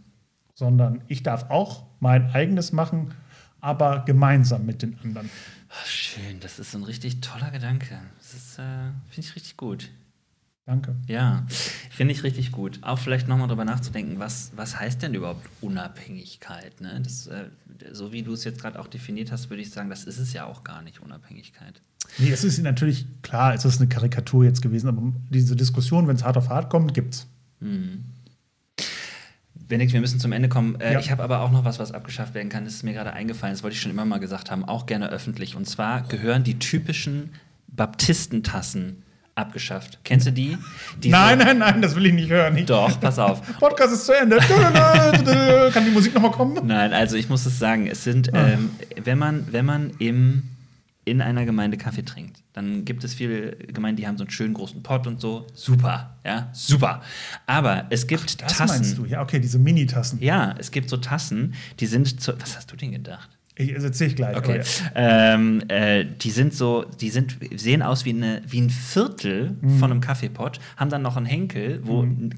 [0.53, 3.13] sondern ich darf auch mein eigenes machen,
[3.61, 5.29] aber gemeinsam mit den anderen.
[5.69, 7.99] Ach, schön, das ist so ein richtig toller Gedanke.
[8.19, 8.61] Das ist, äh,
[9.09, 9.89] finde ich richtig gut.
[10.67, 10.95] Danke.
[11.07, 11.45] Ja,
[11.91, 12.79] finde ich richtig gut.
[12.81, 16.81] Auch vielleicht nochmal drüber nachzudenken, was, was heißt denn überhaupt Unabhängigkeit?
[16.81, 17.01] Ne?
[17.03, 17.49] Das, äh,
[17.91, 20.33] so wie du es jetzt gerade auch definiert hast, würde ich sagen, das ist es
[20.33, 21.81] ja auch gar nicht, Unabhängigkeit.
[22.17, 26.15] Nee, es ist natürlich klar, es ist eine Karikatur jetzt gewesen, aber diese Diskussion, wenn
[26.15, 27.27] es hart auf hart kommt, gibt's.
[29.67, 30.79] Benedikt, wir müssen zum Ende kommen.
[30.79, 30.99] Äh, Ja.
[30.99, 32.65] Ich habe aber auch noch was, was abgeschafft werden kann.
[32.65, 33.53] Das ist mir gerade eingefallen.
[33.53, 34.63] Das wollte ich schon immer mal gesagt haben.
[34.65, 35.55] Auch gerne öffentlich.
[35.55, 37.31] Und zwar gehören die typischen
[37.67, 39.01] Baptistentassen
[39.33, 39.99] abgeschafft.
[40.03, 40.57] Kennst du die?
[41.03, 42.55] die nein, nein, nein, das will ich nicht hören.
[42.57, 43.41] Ich, Doch, pass auf.
[43.59, 44.37] Podcast ist zu Ende.
[44.37, 46.65] Kann die Musik nochmal kommen?
[46.67, 48.47] Nein, also ich muss es sagen, es sind, Ah.
[48.49, 48.69] ähm,
[49.03, 50.43] wenn man, wenn man im,
[51.05, 54.53] in einer Gemeinde Kaffee trinkt, dann gibt es viele Gemeinden, die haben so einen schönen
[54.55, 55.45] großen Pott und so.
[55.53, 57.01] Super, ja, super.
[57.45, 58.75] Aber es gibt Das Tassen.
[58.75, 59.05] meinst du?
[59.05, 60.19] Ja, okay, diese Mini-Tassen.
[60.21, 63.29] Ja, es gibt so Tassen, die sind zu, was hast du denn gedacht?
[63.57, 64.35] Ich, das erzähl ich gleich.
[64.35, 64.61] Okay.
[64.93, 65.33] aber ja.
[65.33, 69.79] Ähm, äh, die sind so, die sind, sehen aus wie, eine, wie ein Viertel Mhm.
[69.79, 72.33] von einem Kaffeepott, haben dann noch einen Henkel, wo ein-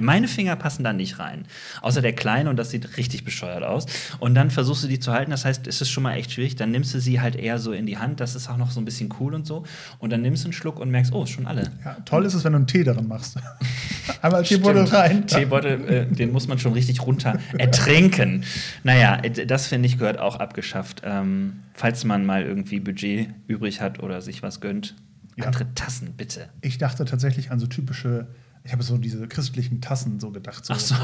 [0.00, 1.44] meine Finger passen da nicht rein.
[1.82, 3.86] Außer der kleine und das sieht richtig bescheuert aus.
[4.18, 6.56] Und dann versuchst du die zu halten, das heißt, es ist schon mal echt schwierig.
[6.56, 8.80] Dann nimmst du sie halt eher so in die Hand, das ist auch noch so
[8.80, 9.62] ein bisschen cool und so.
[10.00, 11.70] Und dann nimmst du einen Schluck und merkst, oh, ist schon alle.
[11.84, 13.36] Ja, toll ist es, wenn du einen Tee darin machst.
[14.22, 15.26] Einmal Teebeutel rein.
[15.28, 18.44] Teebeutel, äh, den muss man schon richtig runter ertränken.
[18.82, 21.02] Naja, das finde ich gehört auch abgeschafft.
[21.04, 24.96] Ähm, falls man mal irgendwie Budget übrig hat oder sich was gönnt.
[25.36, 25.46] Ja.
[25.46, 26.48] Andere Tassen, bitte.
[26.60, 28.26] Ich dachte tatsächlich an so typische,
[28.64, 30.66] ich habe so diese christlichen Tassen so gedacht.
[30.66, 30.94] So, Ach so.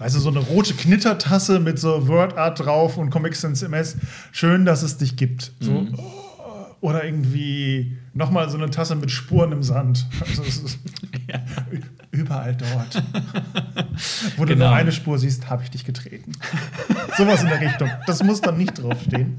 [0.00, 3.96] Weißt du, so eine rote Knittertasse mit so Wordart drauf und Comic Sans MS.
[4.32, 5.52] Schön, dass es dich gibt.
[5.60, 5.94] So, Mhm.
[5.96, 6.15] oh,
[6.86, 10.06] oder irgendwie nochmal so eine Tasse mit Spuren im Sand.
[10.20, 10.78] Also es ist
[11.28, 11.40] Ja.
[12.12, 13.02] überall dort.
[14.36, 14.66] Wo du Genau.
[14.66, 16.30] nur eine Spur siehst, habe ich dich getreten.
[17.16, 17.90] Sowas in der Richtung.
[18.06, 19.36] Das muss dann nicht draufstehen.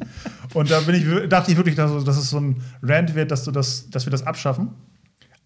[0.53, 3.45] Und da bin ich, dachte ich wirklich, dass, dass es so ein Rant wird, dass,
[3.45, 4.69] du das, dass wir das abschaffen.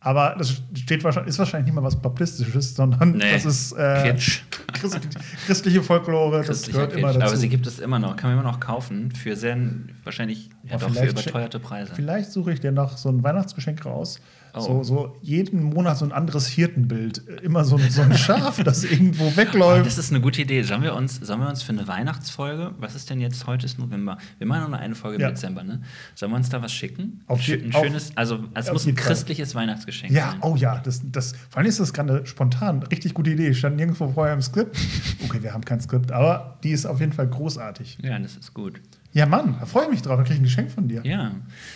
[0.04, 3.34] Aber das steht wahrscheinlich, ist wahrscheinlich nicht mal was Baptistisches, sondern Nee.
[3.34, 4.42] das ist äh, Kitsch.
[4.74, 5.00] Christ,
[5.46, 7.18] christliche Folklore, das gehört immer Kitsch.
[7.22, 7.28] dazu.
[7.28, 8.16] Aber sie gibt es immer noch.
[8.16, 9.12] Kann man immer noch kaufen.
[9.12, 9.56] Für sehr
[10.04, 11.94] wahrscheinlich Ja, doch für überteuerte Preise.
[11.94, 14.20] Vielleicht suche ich dir noch so ein Weihnachtsgeschenk raus.
[14.54, 14.60] Oh.
[14.60, 17.20] So, so jeden Monat so ein anderes Hirtenbild.
[17.42, 19.86] Immer so, ein- so ein Schaf, das irgendwo Oh, wegläuft.
[19.86, 20.62] das ist eine gute Idee.
[20.64, 23.80] Sollen wir, uns, sollen wir uns für eine Weihnachtsfolge, was ist denn jetzt, heute ist
[23.80, 25.30] November, wir machen noch eine Folge Ja.
[25.30, 25.82] im Dezember, ne?
[26.16, 27.22] Sollen wir uns da was schicken?
[27.28, 29.08] Auf schö- ein schönes, also es muss ein jeden Fall.
[29.08, 30.40] christliches Weihnachtsgeschenk Ja, sein.
[30.42, 32.84] oh ja, das, das, vor allem ist das gerade spontan.
[32.84, 33.54] Richtig gute Idee.
[33.54, 34.78] Stand nirgendwo vorher im Skript.
[35.24, 38.00] Okay, wir haben kein Skript, aber die ist auf jeden Fall großartig.
[38.02, 38.82] Ja, das ist gut.
[39.14, 40.18] Ja, Mann, da freue ich mich drauf.
[40.18, 41.02] Da kriege ich ein Geschenk von dir.
[41.04, 41.32] Ja.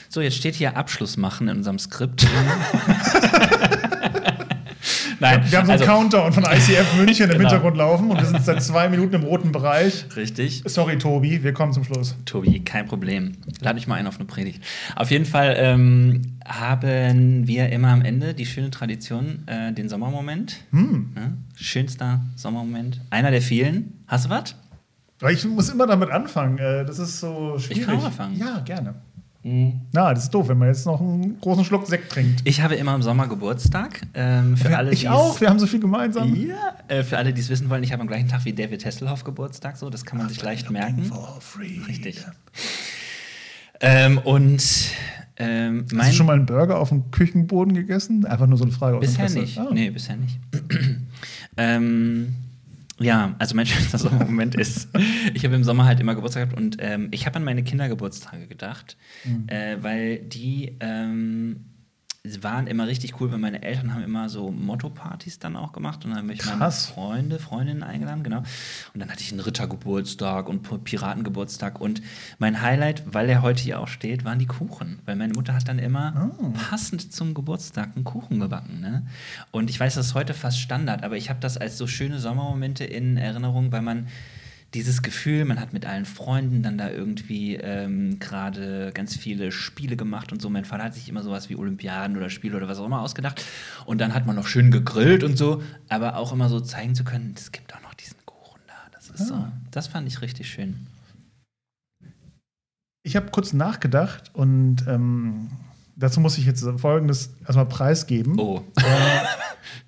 [0.10, 2.26] So, jetzt steht hier Abschluss machen in unserem Skript.
[5.20, 7.50] Nein, Wir haben so einen also, Countdown von ICF München im Genau.
[7.50, 10.06] Hintergrund laufen und wir sind seit zwei Minuten im roten Bereich.
[10.16, 10.62] Richtig.
[10.66, 12.16] Sorry, Tobi, wir kommen zum Schluss.
[12.26, 13.32] Tobi, kein Problem.
[13.62, 14.62] Lade ich mal ein auf eine Predigt.
[14.96, 20.58] Auf jeden Fall ähm, haben wir immer am Ende die schöne Tradition, äh, den Sommermoment.
[20.72, 21.14] Hm.
[21.16, 23.00] Ja, schönster Sommermoment.
[23.10, 24.04] Einer der vielen.
[24.08, 24.56] Hast du was?
[25.20, 26.58] Weil ich muss immer damit anfangen.
[26.58, 27.86] Äh, Das ist so schwierig.
[27.86, 28.38] kann auch anfangen.
[28.38, 28.96] Ja, gerne.
[29.92, 32.42] Na, das ist doof, wenn man jetzt noch einen großen Schluck Sekt trinkt.
[32.46, 34.02] Ich habe immer im Sommer Geburtstag.
[34.16, 36.34] Ähm, für alle, ich auch, wir haben so viel gemeinsam.
[36.36, 36.56] Ja,
[36.88, 39.24] äh, für alle, die es wissen wollen, ich habe am gleichen Tag wie David Hasselhoff
[39.24, 41.04] Geburtstag, so, das kann man sich leicht merken.
[41.04, 41.78] For free.
[41.88, 42.26] Richtig.
[43.82, 44.64] Ähm, und
[45.38, 48.26] ähm, Hast du schon mal einen Burger auf dem Küchenboden gegessen?
[48.26, 48.98] Einfach nur so eine Frage.
[48.98, 49.60] bisher nicht.
[49.60, 49.70] Ah.
[49.72, 50.40] Nee, bisher nicht.
[51.58, 52.34] ähm,
[53.00, 54.90] ja, also mein schönster Sommermoment ist,
[55.34, 58.48] ich habe im Sommer halt immer Geburtstag gehabt und ähm, ich habe an meine Kindergeburtstage
[58.48, 59.48] gedacht, Mhm.
[59.48, 61.66] äh, weil die ähm,
[62.42, 66.12] waren immer richtig cool, weil meine Eltern haben immer so Motto-Partys dann auch gemacht und
[66.12, 66.88] dann habe ich meine Krass.
[66.88, 68.40] Freunde, Freundinnen eingeladen, genau.
[68.94, 72.02] Und dann hatte ich einen Rittergeburtstag und Piratengeburtstag und
[72.40, 75.68] mein Highlight, weil er heute hier auch steht, waren die Kuchen, weil meine Mutter hat
[75.68, 76.52] dann immer Oh.
[76.70, 79.06] passend zum Geburtstag einen Kuchen gebacken, ne?
[79.52, 82.20] Und ich weiß, das ist heute fast Standard, aber ich habe das als so schöne
[82.20, 84.08] Sommermomente in Erinnerung, weil man
[84.76, 89.96] dieses Gefühl, man hat mit allen Freunden dann da irgendwie ähm, gerade ganz viele Spiele
[89.96, 90.50] gemacht und so.
[90.50, 93.42] Mein Vater hat sich immer sowas wie Olympiaden oder Spiele oder was auch immer ausgedacht.
[93.86, 97.06] Und dann hat man noch schön gegrillt und so, aber auch immer so zeigen zu
[97.06, 98.74] können, es gibt auch noch diesen Kuchen da.
[98.92, 99.36] Das ist so.
[99.36, 99.54] Ah.
[99.72, 100.88] Das fand ich richtig schön.
[103.04, 105.52] Ich habe kurz nachgedacht und ähm,
[105.96, 108.38] dazu muss ich jetzt Folgendes erstmal preisgeben.
[108.38, 108.62] Oh.
[108.76, 108.84] Äh,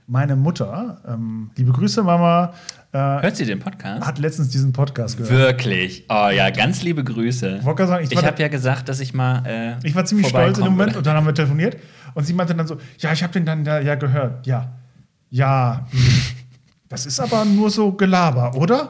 [0.07, 2.53] meine Mutter, ähm, liebe Grüße, Mama,
[2.93, 4.05] äh, Hört sie den Podcast?
[4.05, 5.31] hat letztens diesen Podcast gehört.
[5.31, 6.05] Wirklich.
[6.09, 7.57] Oh ja, ganz liebe Grüße.
[7.59, 9.45] Ich wollte sagen, ich Ich habe ja gesagt, dass ich mal.
[9.45, 10.99] Äh, ich war ziemlich stolz in dem Moment würde.
[10.99, 11.77] und dann haben wir telefoniert
[12.13, 14.47] und sie meinte dann so, ja, ich habe den dann da ja gehört.
[14.47, 14.71] Ja,
[15.29, 16.21] ja, hm.
[16.89, 18.87] das ist aber nur so Gelaber, oder?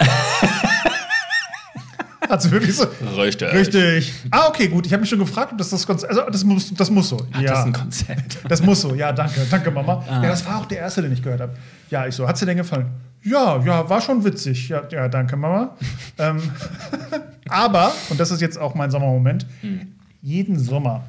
[2.29, 2.85] Hat sie wirklich so.
[3.17, 3.51] Richtig.
[3.51, 4.13] Richtig.
[4.29, 4.85] Ah, okay, gut.
[4.85, 6.11] Ich habe mich schon gefragt, ob das das Konzept.
[6.11, 7.25] Also, das muss, das muss so.
[7.33, 7.49] Ach, ja.
[7.49, 8.37] Das ist ein Konzept.
[8.47, 10.03] Das muss so, ja, danke, danke, Mama.
[10.07, 10.21] Ah.
[10.21, 11.53] Ja, das war auch der erste, den ich gehört habe.
[11.89, 12.87] Ja, ich so, hat's dir denn gefallen?
[13.23, 14.69] Ja, ja, war schon witzig.
[14.69, 15.75] Ja, ja danke, Mama.
[16.17, 16.41] ähm,
[17.49, 19.93] aber, und das ist jetzt auch mein Sommermoment, Hm.
[20.21, 21.03] jeden Sommer,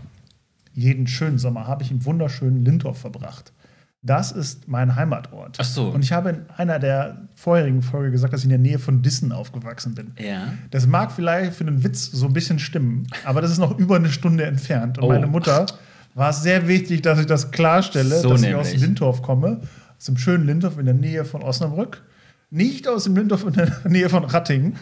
[0.74, 3.52] jeden schönen Sommer habe ich im wunderschönen Lindorf verbracht.
[4.00, 5.56] Das ist mein Heimatort.
[5.61, 5.88] Ach so.
[5.88, 9.02] Und ich habe in einer der vorherigen Folge gesagt, dass ich in der Nähe von
[9.02, 10.12] Dissen aufgewachsen bin.
[10.20, 10.52] Ja.
[10.70, 13.96] Das mag vielleicht für einen Witz so ein bisschen stimmen, aber das ist noch über
[13.96, 14.98] eine Stunde entfernt.
[14.98, 15.09] Und Oh.
[15.09, 15.66] meine Mutter
[16.14, 18.74] war es sehr wichtig, dass ich das klarstelle, So dass ich nämlich.
[18.74, 19.61] aus Lindorf komme,
[19.99, 22.03] aus dem schönen Lindorf in der Nähe von Osnabrück.
[22.51, 24.76] Nicht aus dem Lindorf in der Nähe von Rattingen.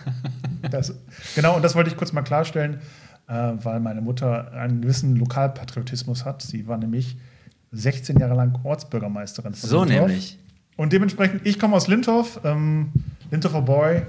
[0.70, 0.94] Das,
[1.34, 2.78] genau, und das wollte ich kurz mal klarstellen,
[3.28, 6.42] äh, weil meine Mutter einen gewissen Lokalpatriotismus hat.
[6.42, 7.16] Sie war nämlich
[7.72, 10.06] 16 Jahre lang Ortsbürgermeisterin von So Lindorf.
[10.08, 10.38] nämlich.
[10.76, 12.92] Und dementsprechend, ich komme aus Lindorf, ähm,
[13.30, 14.02] Lindorfer Boy.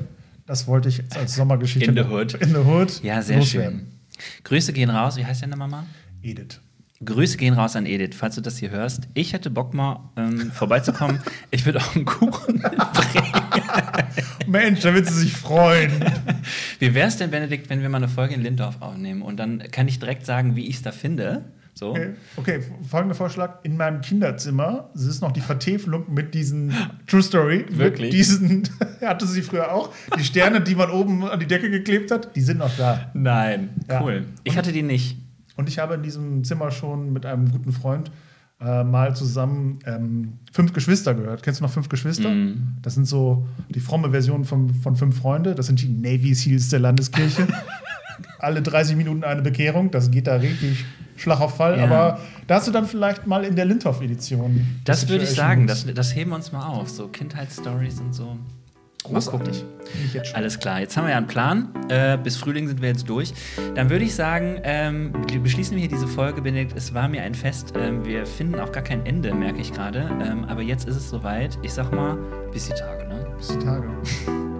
[0.46, 2.34] Das wollte ich als Sommergeschichte In the Hood.
[2.36, 3.02] In the Hood.
[3.04, 3.88] Ja, sehr loswerden.
[4.18, 4.34] schön.
[4.44, 5.18] Grüße gehen raus.
[5.18, 5.86] Wie heißt deine Mama?
[6.22, 6.60] Edith.
[7.04, 9.08] Grüße gehen raus an Edith, falls du das hier hörst.
[9.14, 11.22] Ich hätte Bock mal ähm, vorbeizukommen.
[11.52, 12.64] ich würde auch einen Kuchen
[14.48, 15.92] Mensch, da wird sie sich freuen.
[16.80, 19.22] Wie wäre es denn, Benedikt, wenn wir mal eine Folge in Lindorf aufnehmen?
[19.22, 21.46] Und dann kann ich direkt sagen, wie ich es da finde.
[21.76, 21.92] So.
[21.92, 23.60] Okay, okay, folgender Vorschlag.
[23.62, 26.74] In meinem Kinderzimmer, es ist noch die Vertäfelung mit diesen
[27.06, 27.66] True Story.
[27.70, 28.10] Wirklich?
[28.10, 28.68] Diesen,
[29.02, 29.94] hatte sie früher auch.
[30.18, 33.12] Die Sterne, die man oben an die Decke geklebt hat, die sind noch da.
[33.14, 33.70] Nein.
[33.88, 34.02] Ja.
[34.02, 34.26] Cool.
[34.44, 35.18] Ich hatte die nicht.
[35.58, 38.12] Und ich habe in diesem Zimmer schon mit einem guten Freund
[38.60, 41.44] äh, mal zusammen ähm, fünf Geschwister gehört.
[41.44, 42.30] Kennst du noch fünf Geschwister?
[42.30, 42.78] Mhm.
[42.82, 45.54] Das sind so die fromme Version von, von fünf Freunde.
[45.54, 47.48] Das sind die Navy Seals der Landeskirche.
[48.40, 49.92] Alle 30 Minuten eine Bekehrung.
[49.92, 50.86] Das geht da richtig
[51.18, 51.78] Schlag auf Fall.
[51.78, 51.84] Ja.
[51.86, 54.80] Aber da hast du dann vielleicht mal in der Lindhoff-Edition.
[54.86, 55.68] Das würde ich sagen.
[55.68, 56.90] Das, das heben wir uns mal auf.
[56.90, 58.38] So Kindheitsstories und so.
[59.04, 59.64] Großartig.
[60.34, 61.70] Alles klar, jetzt haben wir ja einen Plan.
[61.90, 63.34] Äh, bis Frühling sind wir jetzt durch.
[63.76, 66.76] Dann würde ich sagen, ähm, beschließen wir hier diese Folge, Benedikt.
[66.76, 67.74] Es war mir ein Fest.
[67.78, 70.10] Ähm, wir finden auch gar kein Ende, merke ich gerade.
[70.22, 71.58] Ähm, aber jetzt ist es soweit.
[71.62, 72.18] Ich sag mal,
[72.52, 73.08] bis die Tage.
[73.08, 73.28] Ne?
[73.38, 73.88] Bis die Tage.